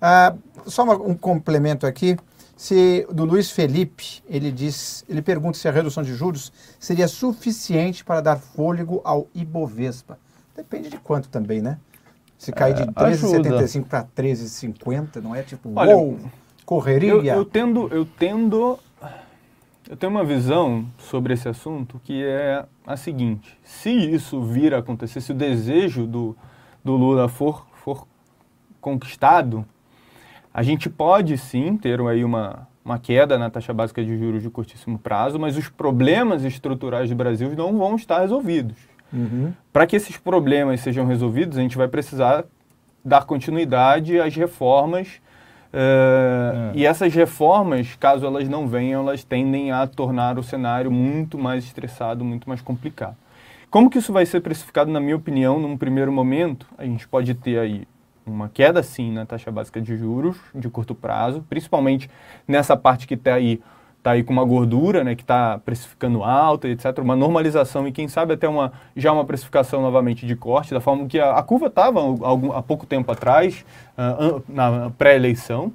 [0.00, 0.34] ah,
[0.66, 2.16] só uma, um complemento aqui.
[2.56, 8.04] Se do Luiz Felipe, ele diz, ele pergunta se a redução de juros seria suficiente
[8.04, 10.18] para dar fôlego ao Ibovespa.
[10.56, 11.78] Depende de quanto também, né?
[12.36, 16.18] Se cair de 13,75 para 13,50, não é tipo, Olha, uou,
[16.64, 17.10] correria?
[17.10, 18.78] Eu, eu, tendo, eu tendo,
[19.88, 24.78] eu tenho uma visão sobre esse assunto que é a seguinte: se isso vir a
[24.78, 26.36] acontecer, se o desejo do,
[26.84, 28.04] do Lula for, for
[28.80, 29.64] conquistado,
[30.52, 34.50] a gente pode sim ter aí uma, uma queda na taxa básica de juros de
[34.50, 38.76] curtíssimo prazo, mas os problemas estruturais do Brasil não vão estar resolvidos.
[39.12, 39.52] Uhum.
[39.72, 42.44] Para que esses problemas sejam resolvidos, a gente vai precisar
[43.04, 45.20] dar continuidade às reformas.
[45.72, 46.78] Uh, é.
[46.78, 51.64] E essas reformas, caso elas não venham, elas tendem a tornar o cenário muito mais
[51.64, 53.16] estressado, muito mais complicado.
[53.70, 56.66] Como que isso vai ser precificado, na minha opinião, num primeiro momento?
[56.78, 57.86] A gente pode ter aí
[58.30, 62.10] uma queda, sim, na taxa básica de juros de curto prazo, principalmente
[62.46, 63.60] nessa parte que está aí,
[64.02, 66.98] tá aí com uma gordura, né, que está precificando alta, etc.
[66.98, 71.06] Uma normalização e, quem sabe, até uma, já uma precificação novamente de corte, da forma
[71.06, 72.00] que a, a curva estava
[72.54, 73.64] há pouco tempo atrás,
[73.96, 75.72] uh, na pré-eleição.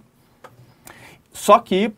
[1.32, 1.92] Só que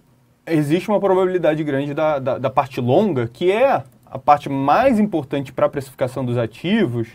[0.47, 5.51] existe uma probabilidade grande da, da, da parte longa, que é a parte mais importante
[5.51, 7.09] para a precificação dos ativos,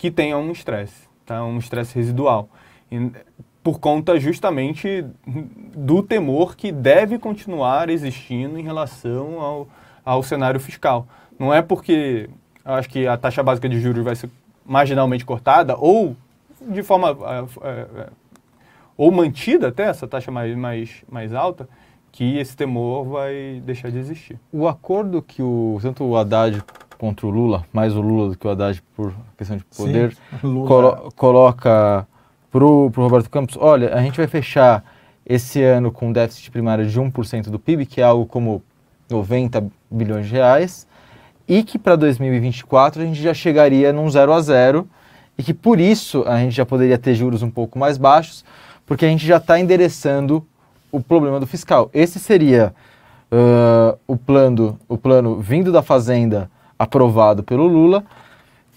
[0.00, 1.44] que tenha um estresse, tá?
[1.44, 2.48] um estresse residual.
[2.90, 3.10] E,
[3.62, 5.04] por conta justamente
[5.76, 9.68] do temor que deve continuar existindo em relação ao,
[10.04, 11.06] ao cenário fiscal.
[11.38, 12.28] Não é porque
[12.64, 14.30] acho que a taxa básica de juros vai ser
[14.64, 16.16] marginalmente cortada ou
[16.60, 18.08] de forma é, é,
[18.96, 21.68] ou mantida até essa taxa mais, mais, mais alta,
[22.12, 24.38] que esse temor vai deixar de existir.
[24.52, 26.62] O acordo que o tanto o Haddad
[27.00, 30.66] contra o Lula, mais o Lula do que o Haddad por questão de poder, Sim,
[30.66, 32.06] colo coloca
[32.52, 34.84] para o Roberto Campos, olha, a gente vai fechar
[35.24, 38.62] esse ano com um déficit primário de 1% do PIB, que é algo como
[39.08, 40.86] 90 bilhões de reais,
[41.48, 44.86] e que para 2024 a gente já chegaria num 0 a 0
[45.38, 48.44] e que por isso a gente já poderia ter juros um pouco mais baixos,
[48.84, 50.46] porque a gente já está endereçando
[50.92, 51.88] o problema do fiscal.
[51.94, 52.74] Esse seria
[53.32, 58.02] uh, o, plano, o plano vindo da Fazenda aprovado pelo Lula,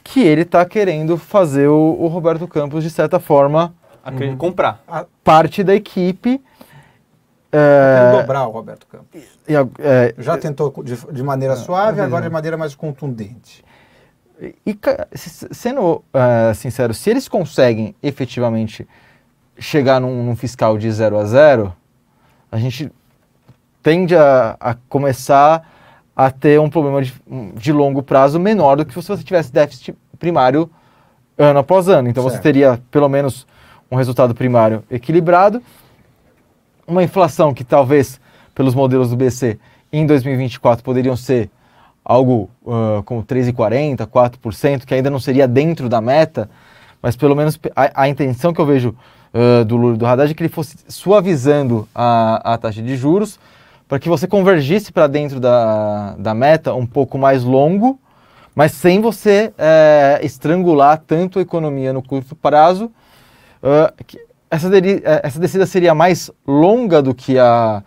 [0.03, 3.73] que ele está querendo fazer o, o, Roberto Campos, de certa forma,
[4.05, 4.35] uhum.
[4.35, 4.83] comprar.
[5.23, 6.43] Parte da equipe.
[7.49, 9.23] É, dobrar o Roberto Campos.
[9.79, 13.63] É, Já tentou de, de maneira suave, agora de maneira mais contundente.
[14.65, 14.77] E,
[15.15, 18.85] sendo uh, sincero, se eles conseguem efetivamente
[19.57, 21.73] chegar num, num, fiscal de 0 a 0,
[22.51, 22.91] a gente
[23.81, 25.65] tende a, a começar
[26.15, 27.13] a ter um problema de,
[27.55, 30.69] de, longo prazo menor do que se você tivesse déficit primário
[31.37, 32.07] ano após ano.
[32.07, 32.35] Então certo.
[32.35, 33.47] você teria pelo menos
[33.89, 35.61] um resultado primário equilibrado,
[36.87, 38.19] uma inflação que talvez
[38.53, 39.59] pelos modelos do BC
[39.91, 41.49] em 2024 poderiam ser
[42.03, 46.49] algo uh, como 3,40%, 4%, que ainda não seria dentro da meta,
[47.01, 48.95] mas pelo menos a, a intenção que eu vejo
[49.33, 52.95] uh, do Lula e do Haddad é que ele fosse suavizando a, a taxa de
[52.97, 53.39] juros
[53.93, 57.99] para que você convergisse para dentro da, da meta um pouco mais longo,
[58.55, 62.91] mas sem você é, estrangular tanto a economia no curto prazo.
[63.61, 64.15] Uh,
[64.49, 64.67] essa,
[65.21, 67.83] essa descida seria mais longa do que a,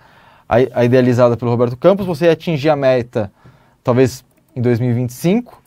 [0.49, 2.07] a, a, idealizada pelo Roberto Campos.
[2.07, 3.33] Você ia atingir a meta
[3.83, 5.61] talvez em 2025,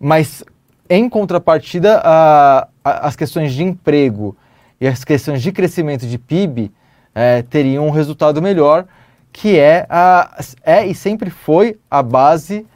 [0.00, 0.42] mas
[0.88, 4.34] em contrapartida, a, a, as questões de emprego
[4.80, 6.72] e as questões de crescimento de PIB
[7.14, 8.86] é, teriam um resultado melhor,
[9.32, 12.66] que é, a, é e sempre foi a base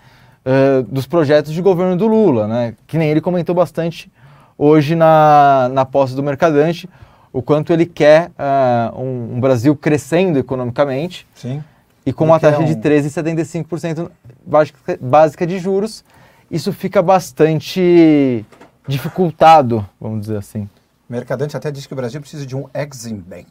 [0.44, 2.74] uh, dos projetos de governo do Lula, né?
[2.86, 4.10] que nem ele comentou bastante
[4.56, 6.88] hoje na, na posse do Mercadante,
[7.32, 11.62] o quanto ele quer uh, um, um, Brasil crescendo economicamente Sim.
[12.06, 12.64] e com uma taxa é um...
[12.64, 14.10] de 13,75%
[14.46, 16.04] básica, básica de juros,
[16.48, 18.44] isso fica bastante
[18.86, 20.68] dificultado, vamos dizer assim.
[21.08, 23.48] Mercadante até diz que o Brasil precisa de um Exim Bank.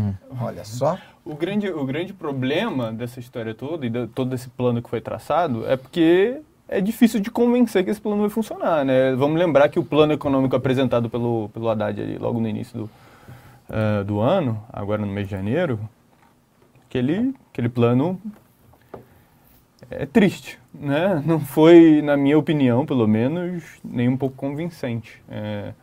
[0.00, 0.14] Hum.
[0.40, 0.98] Olha só.
[1.24, 5.00] O grande, o grande problema dessa história toda e de todo esse plano que foi
[5.00, 9.14] traçado é porque é difícil de convencer que esse plano vai funcionar, né?
[9.14, 12.84] Vamos lembrar que o plano econômico apresentado pelo, pelo Haddad ali, logo no início do,
[13.68, 15.78] uh, do ano, agora no mês de janeiro,
[16.86, 18.20] aquele, aquele plano
[19.90, 21.20] é triste, né?
[21.26, 25.20] Não foi, na minha opinião, pelo menos, nem um pouco convincente.
[25.28, 25.74] É,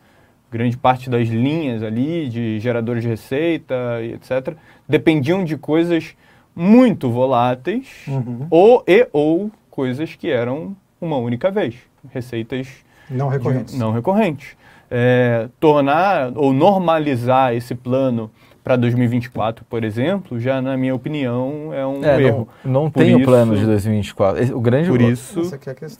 [0.52, 4.56] grande parte das linhas ali de geradores de receita e etc
[4.88, 6.16] dependiam de coisas
[6.56, 8.48] muito voláteis uhum.
[8.50, 11.76] ou e ou coisas que eram uma única vez
[12.12, 12.68] receitas
[13.10, 14.56] não recorrentes de, não recorrentes
[14.90, 18.32] é, tornar ou normalizar esse plano
[18.68, 22.50] para 2024, por exemplo, já na minha opinião é um é, erro.
[22.66, 24.54] Não, não tem o plano de 2024.
[24.54, 25.42] O grande por isso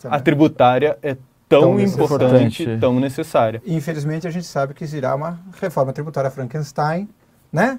[0.04, 1.16] a, a tributária é
[1.48, 3.62] tão, tão importante, tão necessária.
[3.66, 7.08] Infelizmente, a gente sabe que irá uma reforma tributária Frankenstein,
[7.52, 7.78] né?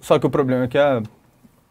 [0.00, 1.02] Só que o problema é que a,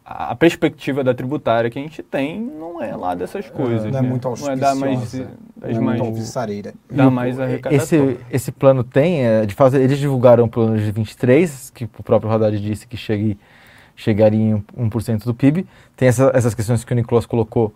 [0.04, 3.92] a perspectiva da tributária que a gente tem não é lá dessas é, coisas.
[3.92, 4.08] não é né?
[4.08, 5.26] muito Não é dar mais, das
[5.56, 6.74] não é mais alvissareira.
[6.90, 7.36] Dá mais
[7.70, 12.02] esse, esse plano tem, é, de fato, eles divulgaram o plano de 23, que o
[12.02, 13.38] próprio Haddad disse que chegue,
[13.94, 15.66] chegaria em 1% do PIB.
[15.94, 17.74] Tem essa, essas questões que o Nicolas colocou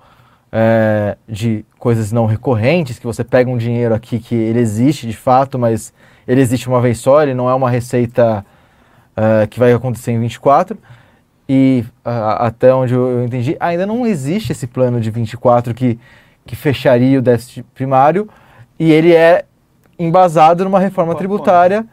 [0.53, 5.16] é, de coisas não recorrentes, que você pega um dinheiro aqui que ele existe de
[5.16, 5.94] fato, mas
[6.28, 8.44] ele existe uma vez só, ele não é uma receita
[9.16, 10.78] uh, que vai acontecer em 24.
[11.48, 15.98] E uh, até onde eu, eu, entendi, ainda não existe esse plano de 24 que,
[16.46, 18.28] que fecharia o déficit primário,
[18.78, 19.44] e ele é
[19.98, 21.86] embasado numa reforma tributária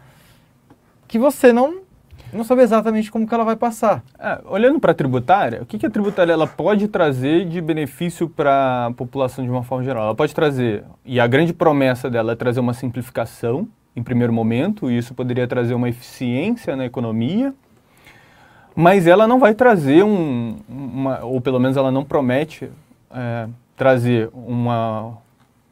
[1.07, 1.79] que você não,
[2.32, 4.04] não sabe exatamente como que ela vai passar.
[4.20, 8.30] É, olhando para a tributária, o que, que a tributária ela pode trazer de benefício
[8.30, 10.04] para a população de uma forma geral?
[10.04, 14.90] Ela pode trazer, e a grande promessa dela é trazer uma simplificação em primeiro momento,
[14.90, 17.54] e isso poderia trazer uma eficiência na economia,
[18.76, 22.70] mas ela não vai trazer um, uma, ou pelo menos ela não promete
[23.12, 25.18] é, trazer uma,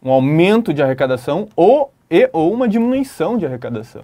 [0.04, 4.04] um aumento de arrecadação ou, e, ou uma diminuição de arrecadação.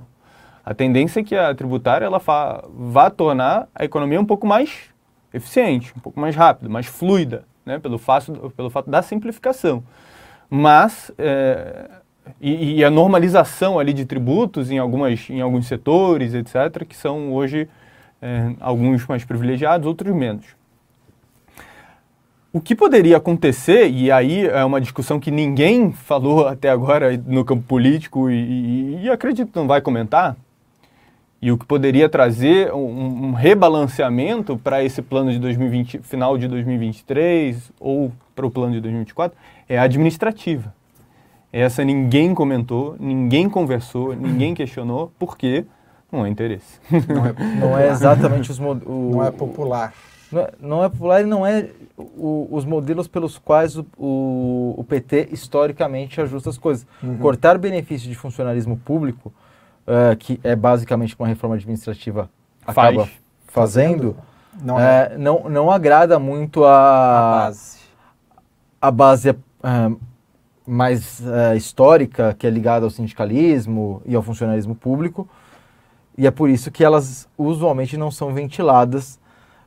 [0.66, 2.22] A tendência é que a tributária ela
[2.70, 4.94] vá tornar a economia um pouco mais
[5.34, 9.84] eficiente, um pouco mais rápida, mais fluida, né, pelo, fato, pelo fato da simplificação.
[10.50, 11.90] Mas é,
[12.40, 17.34] e, e, a normalização ali de tributos em, algumas, em alguns setores, etc., que são
[17.34, 17.68] hoje
[18.22, 20.46] é, alguns mais privilegiados, outros menos.
[22.52, 27.44] O que poderia acontecer, e aí é uma discussão que ninguém falou até agora no
[27.44, 30.38] campo político e, e, e acredito não vai comentar,
[31.44, 36.48] e o que poderia trazer um, um rebalanceamento para esse plano de 2020, final de
[36.48, 39.38] 2023 ou para o plano de 2024
[39.68, 40.74] é administrativa.
[41.52, 45.66] Essa ninguém comentou, ninguém conversou, ninguém questionou, porque
[46.10, 46.80] não é interesse.
[47.10, 48.76] Não é, não é exatamente os o,
[49.12, 49.94] Não é popular.
[50.32, 51.68] Não é, não é popular e não é
[51.98, 56.88] o, os modelos pelos quais o, o, o, PT historicamente ajusta as coisas.
[57.04, 57.18] Uhum.
[57.18, 59.34] Cortar benefício de funcionalismo público,
[59.88, 62.30] uh, que é basicamente uma reforma administrativa
[62.62, 62.78] Faz.
[62.78, 63.10] acaba
[63.48, 64.16] fazendo,
[64.62, 65.16] não, é.
[65.18, 67.80] não, não agrada muito a, a base,
[68.82, 70.00] a base uh,
[70.66, 75.28] mais uh, histórica, que é ligada ao sindicalismo e ao funcionalismo público,
[76.18, 79.20] e é por isso que elas usualmente não são ventiladas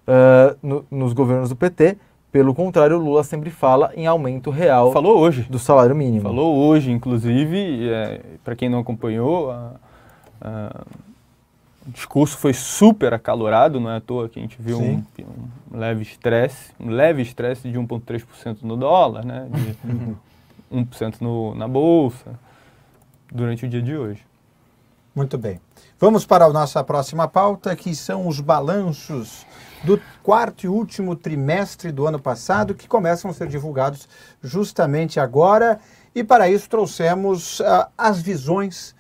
[0.07, 1.99] uh, no, nos governos do PT.
[2.31, 5.43] Pelo contrário, o Lula sempre fala em aumento real Falou hoje.
[5.49, 6.23] do salário mínimo.
[6.23, 9.73] Falou hoje, inclusive, é, para quem não acompanhou, a,
[10.41, 10.85] a,
[11.87, 15.79] o discurso foi super acalorado, não é à toa que a gente viu um, um,
[15.79, 19.49] leve estresse, um leve estresse de 1,3% no dólar, né?
[19.51, 20.17] De,
[20.73, 22.39] 1% no, na bolsa
[23.31, 24.25] durante o dia de hoje.
[25.15, 25.61] Muito bem.
[25.99, 29.47] Vamos para a nossa próxima pauta, que são os balanços
[29.85, 34.09] do quarto e último trimestre do ano passado, que começam a ser divulgados
[34.43, 35.79] justamente agora.
[36.15, 38.95] E para isso trouxemos uh, as visões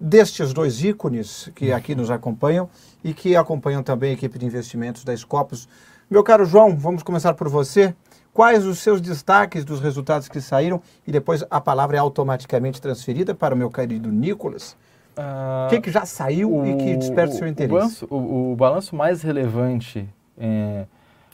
[0.00, 2.68] destes dois ícones que aqui nos acompanham
[3.02, 5.68] e que acompanham também a equipe de investimentos da Scopus.
[6.10, 7.94] Meu caro João, vamos começar por você.
[8.32, 10.80] Quais os seus destaques dos resultados que saíram?
[11.06, 14.76] E depois a palavra é automaticamente transferida para o meu querido Nicolas.
[15.16, 17.74] Uh, o que, que, já saiu o, e que desperta o seu interesse?
[17.74, 20.84] O balanço, o, o balanço mais relevante é,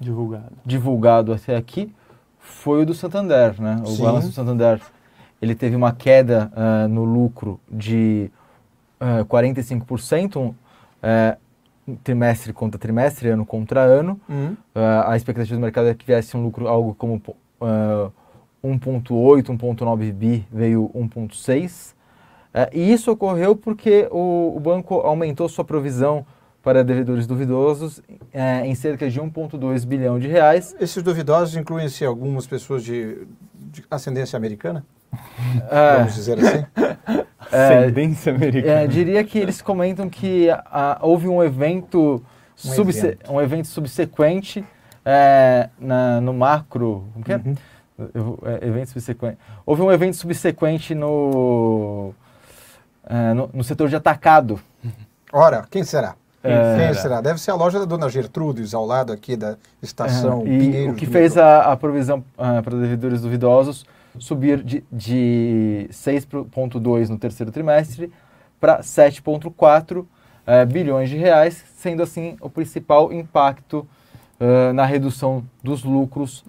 [0.00, 0.52] divulgado.
[0.64, 1.92] divulgado até aqui
[2.38, 3.60] foi o do Santander.
[3.60, 3.82] Né?
[3.84, 4.02] O Sim.
[4.02, 4.80] balanço do Santander
[5.42, 8.30] ele teve uma queda uh, no lucro de
[9.04, 10.54] uh, 45%, uh,
[12.02, 14.20] trimestre contra trimestre, ano contra ano.
[14.28, 14.56] Uhum.
[14.74, 18.12] Uh, a expectativa do mercado é que viesse um lucro algo como uh,
[18.64, 21.92] 1.8, 1.9 bi, veio 1.6.
[21.92, 21.96] Uh,
[22.72, 26.24] e isso ocorreu porque o, o, banco aumentou sua provisão
[26.62, 30.74] para devedores duvidosos uh, em cerca de 1.2 bilhão de reais.
[30.80, 34.86] Esses duvidosos incluem-se algumas pessoas de, de ascendência americana?
[35.70, 35.96] É.
[35.98, 36.66] Vamos dizer assim?
[37.50, 38.80] Ascendência é, americana.
[38.80, 42.22] É, diria que eles comentam que a, houve um evento,
[42.64, 43.32] um, subse evento.
[43.32, 44.64] um evento subsequente
[45.04, 47.04] é, na, no macro.
[47.12, 47.36] Como que é?
[47.36, 48.36] Uhum.
[48.44, 48.66] é?
[48.66, 49.38] Evento subsequente.
[49.66, 52.12] Houve um evento subsequente no,
[53.06, 54.60] é, no, no, setor de atacado.
[55.32, 56.14] Ora, quem será?
[56.42, 57.20] É, quem será?
[57.20, 60.94] Deve ser a loja da dona Gertrudes, ao lado aqui da estação é, e O
[60.94, 63.86] que fez a, a provisão uh, para devedores duvidosos
[64.18, 68.12] subir de, de 6,2 no terceiro trimestre
[68.60, 70.04] para 7,4
[70.46, 73.86] eh, bilhões de reais, sendo assim o principal impacto
[74.38, 76.44] uh, na redução dos lucros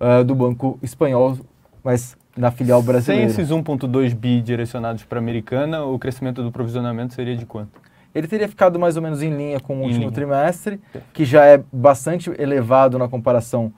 [0.00, 1.38] uh, do Banco Espanhol,
[1.82, 3.30] mas na filial brasileira.
[3.30, 7.80] Sem esses 1,2 bi direcionados para a Americana, o crescimento do provisionamento seria de quanto?
[8.12, 10.12] Ele teria ficado mais ou menos em linha com o em último linha.
[10.12, 10.80] trimestre,
[11.12, 13.72] que já é bastante elevado na comparação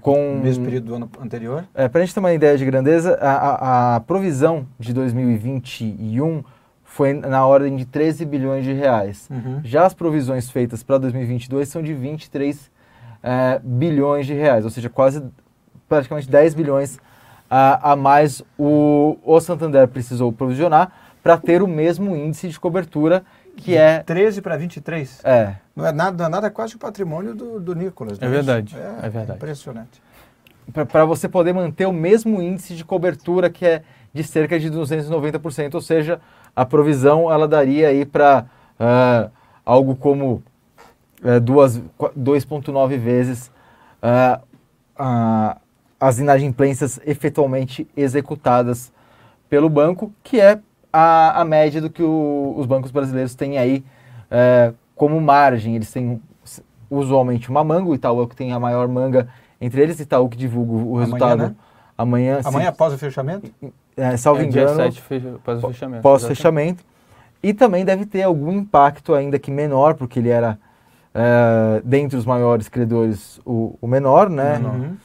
[0.00, 1.64] com o mesmo período do ano anterior?
[1.74, 6.42] É, Para a gente ter uma ideia de grandeza, a, a, a, provisão de 2021
[6.84, 9.28] foi na ordem de 13 bilhões de reais.
[9.30, 9.60] Uhum.
[9.62, 12.70] Já as provisões feitas para 2022 são de 23
[13.22, 15.22] é, bilhões de reais, ou seja, quase
[15.88, 16.98] praticamente 10 bilhões
[17.50, 23.24] a, a mais o, o Santander precisou provisionar para ter o mesmo índice de cobertura
[23.56, 25.20] que de é 13 para 23.
[25.24, 25.54] É.
[25.78, 28.20] Não é nada, não é nada quase o patrimônio do, do Nicolas.
[28.20, 28.76] É verdade.
[28.76, 29.36] É, é, verdade.
[29.36, 30.02] Impressionante.
[30.72, 35.74] para você poder manter o mesmo índice de cobertura que é de cerca de 290%,
[35.74, 36.20] ou seja,
[36.56, 38.46] a provisão ela daria aí para
[38.80, 39.30] uh,
[39.64, 40.42] algo como
[41.22, 43.48] uh, 2,9 vezes
[44.02, 44.42] uh,
[46.00, 48.92] as inadimplências efetualmente executadas
[49.48, 50.58] pelo banco, que é
[50.92, 53.84] a, a média do que o, os bancos brasileiros têm aí
[54.32, 55.76] uh, como margem.
[55.76, 56.20] Eles têm
[56.90, 59.28] usualmente uma manga, o Itaú é o que tem a maior manga
[59.60, 61.48] entre eles, Itaú que divulga o resultado amanhã.
[61.48, 61.56] Né?
[61.96, 63.50] Amanhã, amanhã se, após o fechamento?
[63.96, 64.76] É, salvo é, engano.
[64.76, 65.98] Dia 7 fecha, após o fechamento.
[65.98, 66.84] Após o fechamento.
[67.42, 70.58] E também deve ter algum impacto, ainda que menor, porque ele era,
[71.12, 74.58] é, dentre os maiores credores, o, o menor, né?
[74.58, 74.96] Uhum.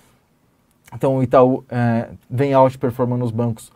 [0.93, 3.71] Então o Itaú é, vem outperformando os bancos,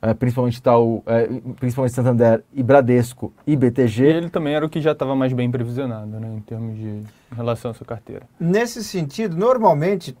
[0.00, 1.26] é, principalmente Itaú, é,
[1.58, 4.04] principalmente Santander e Bradesco e BTG.
[4.04, 6.88] E ele também era o que já estava mais bem previsionado, né, em termos de
[7.30, 8.22] em relação à sua carteira.
[8.38, 10.16] Nesse sentido, normalmente,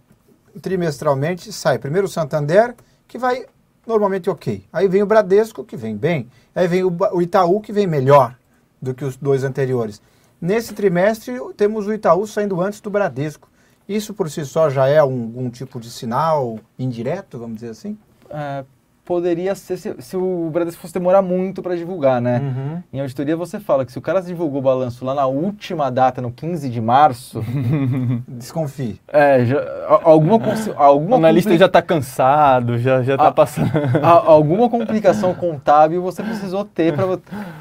[0.60, 2.74] trimestralmente, sai primeiro o Santander,
[3.06, 3.46] que vai
[3.86, 4.64] normalmente ok.
[4.72, 6.28] Aí vem o Bradesco, que vem bem.
[6.54, 8.36] Aí vem o, o Itaú, que vem melhor
[8.80, 10.02] do que os dois anteriores.
[10.40, 13.48] Nesse trimestre, temos o Itaú saindo antes do Bradesco.
[13.88, 17.98] Isso por si só já é algum tipo de sinal indireto, vamos dizer assim?
[18.28, 18.64] É,
[19.08, 22.40] poderia ser se, se, o Bradesco fosse demorar muito para divulgar, né?
[22.40, 22.82] Uhum.
[22.92, 26.20] Em auditoria você fala que se o cara divulgou o balanço lá na última data,
[26.20, 27.42] no 15 de março...
[28.28, 29.00] Desconfie.
[29.08, 29.64] É, já,
[30.02, 30.38] alguma...
[30.76, 33.70] alguma o analista já está cansado, já está passando...
[34.02, 37.18] A, alguma complicação contábil você precisou ter para...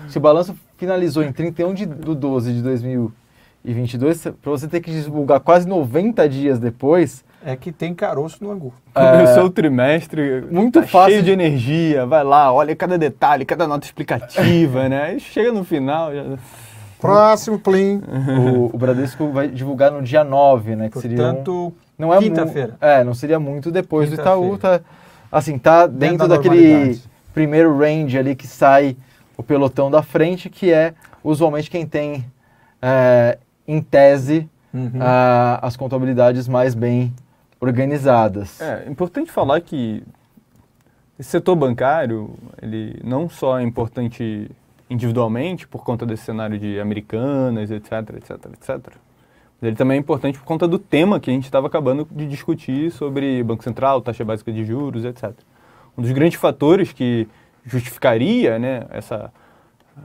[0.09, 3.09] Se o balanço finalizou em 31 de, do 12 de 2000
[3.63, 7.23] e 22, para você ter que divulgar quase 90 dias depois.
[7.45, 8.73] É que tem caroço no angu.
[8.93, 13.45] Começou é, o trimestre muito tá fácil cheio de energia, vai lá, olha cada detalhe,
[13.45, 15.03] cada nota explicativa, né?
[15.03, 16.13] Aí chega no final.
[16.13, 16.23] Já...
[16.99, 18.01] Próximo Plim.
[18.39, 20.87] O, o, Bradesco vai divulgar no dia 9, né?
[20.89, 22.75] Que Portanto, seria um, não é quinta-feira.
[22.81, 24.57] É, não seria muito depois do Itaú.
[24.57, 24.81] Tá,
[25.31, 26.99] assim, tá dentro, dentro daquele
[27.33, 28.97] primeiro range ali que sai
[29.37, 32.25] o pelotão da frente, que é usualmente quem tem
[32.81, 34.87] é, em tese, uhum.
[34.87, 37.13] uh, as contabilidades mais bem
[37.59, 38.61] organizadas.
[38.61, 40.03] É importante falar que
[41.19, 44.49] esse setor bancário, ele não só é importante
[44.89, 48.69] individualmente por conta desse cenário de americanas, etc, etc, etc.
[49.59, 52.27] Mas ele também é importante por conta do tema que a gente estava acabando de
[52.27, 55.33] discutir sobre Banco Central, taxa básica de juros, etc.
[55.97, 57.27] Um dos grandes fatores que
[57.65, 59.33] justificaria né, essa,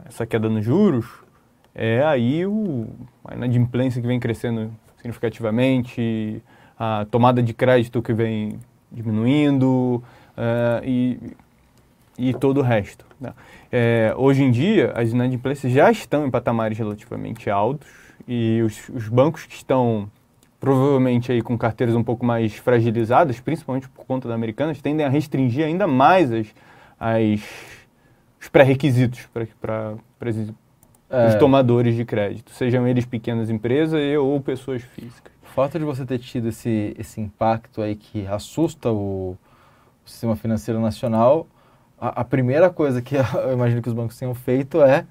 [0.06, 1.06] essa queda nos juros
[1.74, 2.88] é aí o,
[3.24, 6.42] a inadimplência que vem crescendo significativamente,
[6.78, 8.58] a tomada de crédito que vem
[8.90, 10.02] diminuindo
[10.36, 11.18] uh, e,
[12.18, 13.04] e todo o resto.
[13.20, 13.32] Né?
[13.70, 17.88] É, hoje em dia, as inadimplências já estão em patamares relativamente altos
[18.26, 20.10] e os, os bancos que estão
[20.60, 25.08] provavelmente aí com carteiras um pouco mais fragilizadas, principalmente por conta da Americanas, tendem a
[25.08, 26.46] restringir ainda mais as,
[27.00, 27.40] as
[28.42, 29.28] os pré-requisitos
[29.60, 29.96] para
[31.08, 31.28] é.
[31.28, 35.31] os tomadores de crédito, sejam eles pequenas empresas ou pessoas físicas.
[35.52, 39.36] O fato de você ter tido esse, esse impacto aí que assusta o,
[40.02, 41.46] o sistema financeiro nacional,
[42.00, 45.04] a, a, primeira coisa que eu imagino que os bancos tenham feito é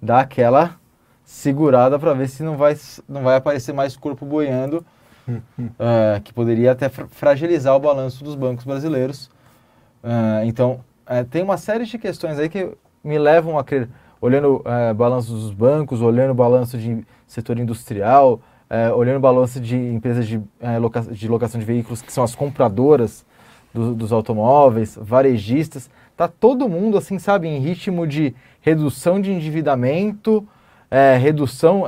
[0.00, 0.76] dar aquela
[1.22, 2.74] segurada para ver se não vai,
[3.06, 4.82] não vai aparecer mais corpo boiando,
[5.28, 9.26] uh, que poderia até fragilizar o balanço dos bancos brasileiros.
[10.02, 12.74] Uh, então, uh, tem uma série de questões aí que
[13.04, 13.90] me levam a crer
[14.22, 18.40] olhando é, balanço dos bancos, olhando balanço de setor industrial,
[18.72, 22.34] é, olhando balanço de empresas de, é, loca de locação de veículos, que são as
[22.34, 23.24] compradoras
[23.72, 30.46] do, dos automóveis, varejistas, tá todo mundo, assim, sabe, em ritmo de redução de endividamento,
[30.90, 31.84] é, redução,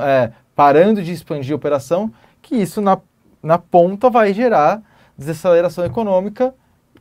[0.55, 2.11] parando de expandir a operação,
[2.41, 2.97] que isso na,
[3.41, 4.81] na ponta vai gerar
[5.17, 6.53] desaceleração econômica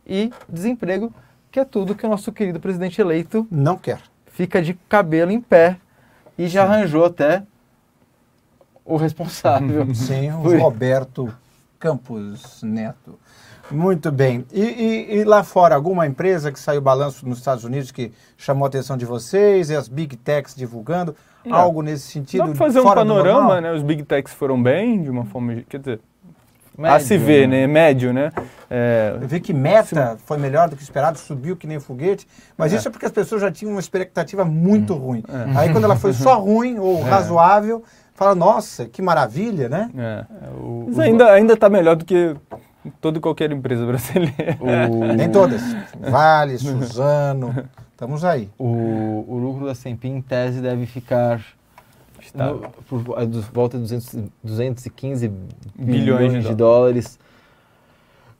[0.07, 1.12] e desemprego,
[1.51, 3.99] que é tudo que o nosso querido presidente eleito não quer
[4.35, 5.76] fica de cabelo em pé
[6.37, 6.72] e já Sim.
[6.72, 7.45] arranjou até
[8.85, 9.87] o responsável.
[9.95, 11.32] Sim, o Roberto
[11.78, 13.18] Campos Neto.
[13.70, 14.45] Muito bem.
[14.53, 18.64] E, e, e, lá fora, alguma empresa que saiu balanço nos Estados Unidos que chamou
[18.64, 21.57] a atenção de vocês, e as Big Techs divulgando, Não.
[21.57, 22.41] algo nesse sentido?
[22.41, 23.72] Dá para fazer um panorama, né?
[23.72, 26.01] Os Big Techs foram bem, de uma forma, quer dizer,
[26.76, 27.61] Médio, a se ver, né?
[27.61, 27.66] né?
[27.68, 28.32] Médio, né?
[28.68, 29.16] É...
[29.20, 32.26] Eu vi que meta foi melhor do que esperado, subiu que nem foguete,
[32.59, 32.76] mas é.
[32.76, 34.99] isso é porque as pessoas já tinham uma expectativa muito hum.
[34.99, 35.24] ruim.
[35.28, 35.59] É.
[35.59, 37.03] Aí quando ela foi só ruim ou é.
[37.03, 37.85] razoável,
[38.15, 39.91] fala, nossa, que maravilha, né?
[39.97, 40.25] É.
[40.57, 42.35] O, mas ainda, ainda está melhor do que
[43.01, 44.57] toda e qualquer empresa brasileira.
[44.91, 45.05] O...
[45.15, 45.62] Nem todas.
[46.01, 48.49] Vale, Suzano, estamos aí.
[48.59, 51.41] O, o lucro da Sempim, em tese, deve ficar
[52.35, 53.01] no, por
[53.53, 57.19] volta de 200, 215 bilhões, bilhões de, de dólares.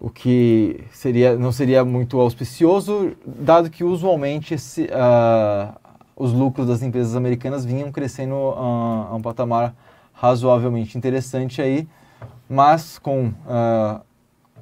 [0.01, 5.75] o que seria, não seria muito auspicioso, dado que usualmente esse, uh,
[6.17, 9.75] os lucros das empresas americanas vinham crescendo uh, a um patamar
[10.12, 11.89] razoavelmente interessante aí,
[12.49, 14.01] mas com uh,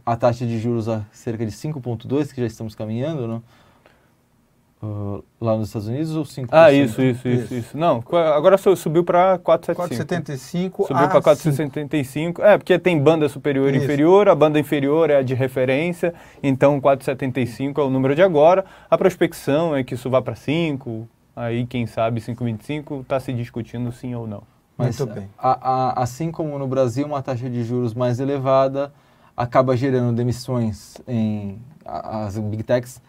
[0.04, 3.42] a taxa de juros a cerca de 5,2, que já estamos caminhando, né?
[4.82, 6.48] Uh, lá nos Estados Unidos ou 5%?
[6.50, 7.78] Ah, isso, isso, isso, isso.
[7.78, 8.02] Não,
[8.34, 10.88] agora subiu para 4,75.
[10.88, 12.40] Subiu para 4,75.
[12.40, 16.80] É, porque tem banda superior e inferior, a banda inferior é a de referência, então
[16.80, 18.64] 4,75 é o número de agora.
[18.90, 23.90] A prospecção é que isso vá para 5, aí quem sabe 5,25 está se discutindo
[23.92, 24.42] sim ou não.
[24.76, 25.28] Mas, Muito bem.
[25.38, 28.92] A, a, assim como no Brasil, uma taxa de juros mais elevada
[29.36, 33.00] acaba gerando demissões em as big techs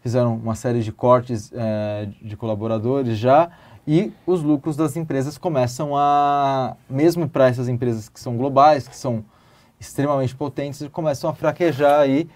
[0.00, 3.50] fizeram uma série de cortes é, de colaboradores já
[3.86, 8.96] e os lucros das empresas começam a, mesmo para essas empresas que são globais, que
[8.96, 9.24] são
[9.78, 12.28] extremamente potentes, começam a fraquejar aí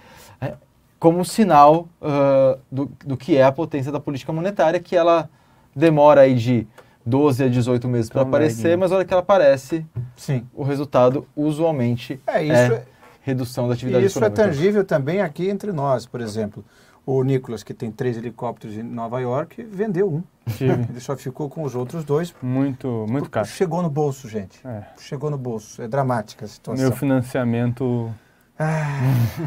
[1.05, 5.29] como um sinal uh, do, do que é a potência da política monetária, que ela
[5.77, 6.67] demora aí de
[7.05, 9.85] 12 a 18 meses para aparecer, mas olha que ela aparece,
[10.17, 10.47] Sim.
[10.55, 12.85] o resultado usualmente é, isso é, é
[13.21, 14.41] redução da atividade isso é econômica.
[14.41, 16.65] Isso é tangível também aqui entre nós, por exemplo.
[17.05, 20.23] O Nicolas, que tem três helicópteros em Nova York, vendeu um.
[20.89, 22.35] Ele só ficou com os outros dois.
[22.41, 23.47] Muito, muito caro.
[23.47, 24.59] Chegou no bolso, gente.
[24.67, 24.85] É.
[24.99, 25.83] Chegou no bolso.
[25.83, 26.83] É dramática a situação.
[26.83, 28.11] Meu financiamento.
[28.59, 29.01] Ah,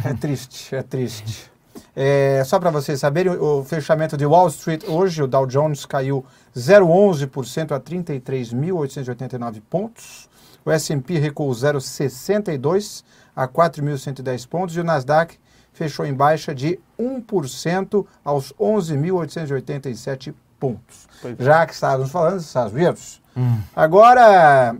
[0.03, 1.51] é triste, é triste.
[1.95, 6.25] É, só para vocês saberem, o, fechamento de Wall Street hoje, o Dow Jones caiu
[6.55, 10.29] 0,11% a 33.889 pontos.
[10.63, 13.03] O S&P recuou 0,62
[13.35, 15.39] a 4.110 pontos e o Nasdaq
[15.73, 21.07] fechou em baixa de 1% aos 11.887 pontos.
[21.23, 21.43] É.
[21.43, 23.59] Já que estávamos falando dos Estados Unidos, hum.
[23.75, 24.75] agora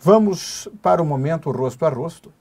[0.00, 2.32] vamos para o momento rosto a rosto,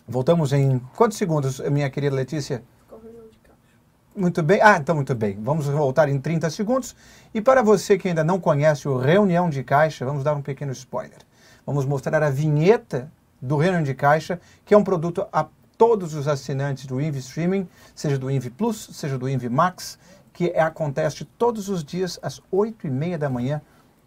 [0.07, 2.63] Voltamos em quantos segundos, minha querida Letícia?
[4.15, 4.61] Muito bem.
[4.61, 5.39] Ah, então muito bem.
[5.41, 6.95] Vamos voltar em 30 segundos.
[7.33, 10.71] E para você que ainda não conhece o Reunião de Caixa, vamos dar um pequeno
[10.71, 11.17] spoiler.
[11.65, 13.11] Vamos mostrar a vinheta
[13.43, 15.45] do Reunião de Caixa, que é um produto a
[15.77, 19.99] todos os assinantes do Invi Streaming, seja do Invi Plus, seja do Invi Max,
[20.31, 23.61] que é, acontece todos os dias às 8 e meia da manhã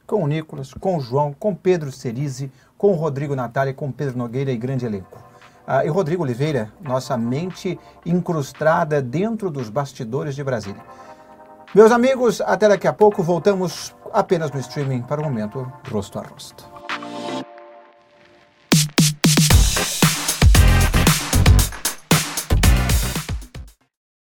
[0.07, 4.17] com o Nicolas, com o João, com Pedro Cerise, com o Rodrigo Natália, com Pedro
[4.17, 5.23] Nogueira e grande elenco.
[5.67, 10.81] Ah, e Rodrigo Oliveira, nossa mente incrustada dentro dos bastidores de Brasília.
[11.75, 16.23] Meus amigos, até daqui a pouco voltamos apenas no streaming para o momento rosto a
[16.23, 16.76] rosto.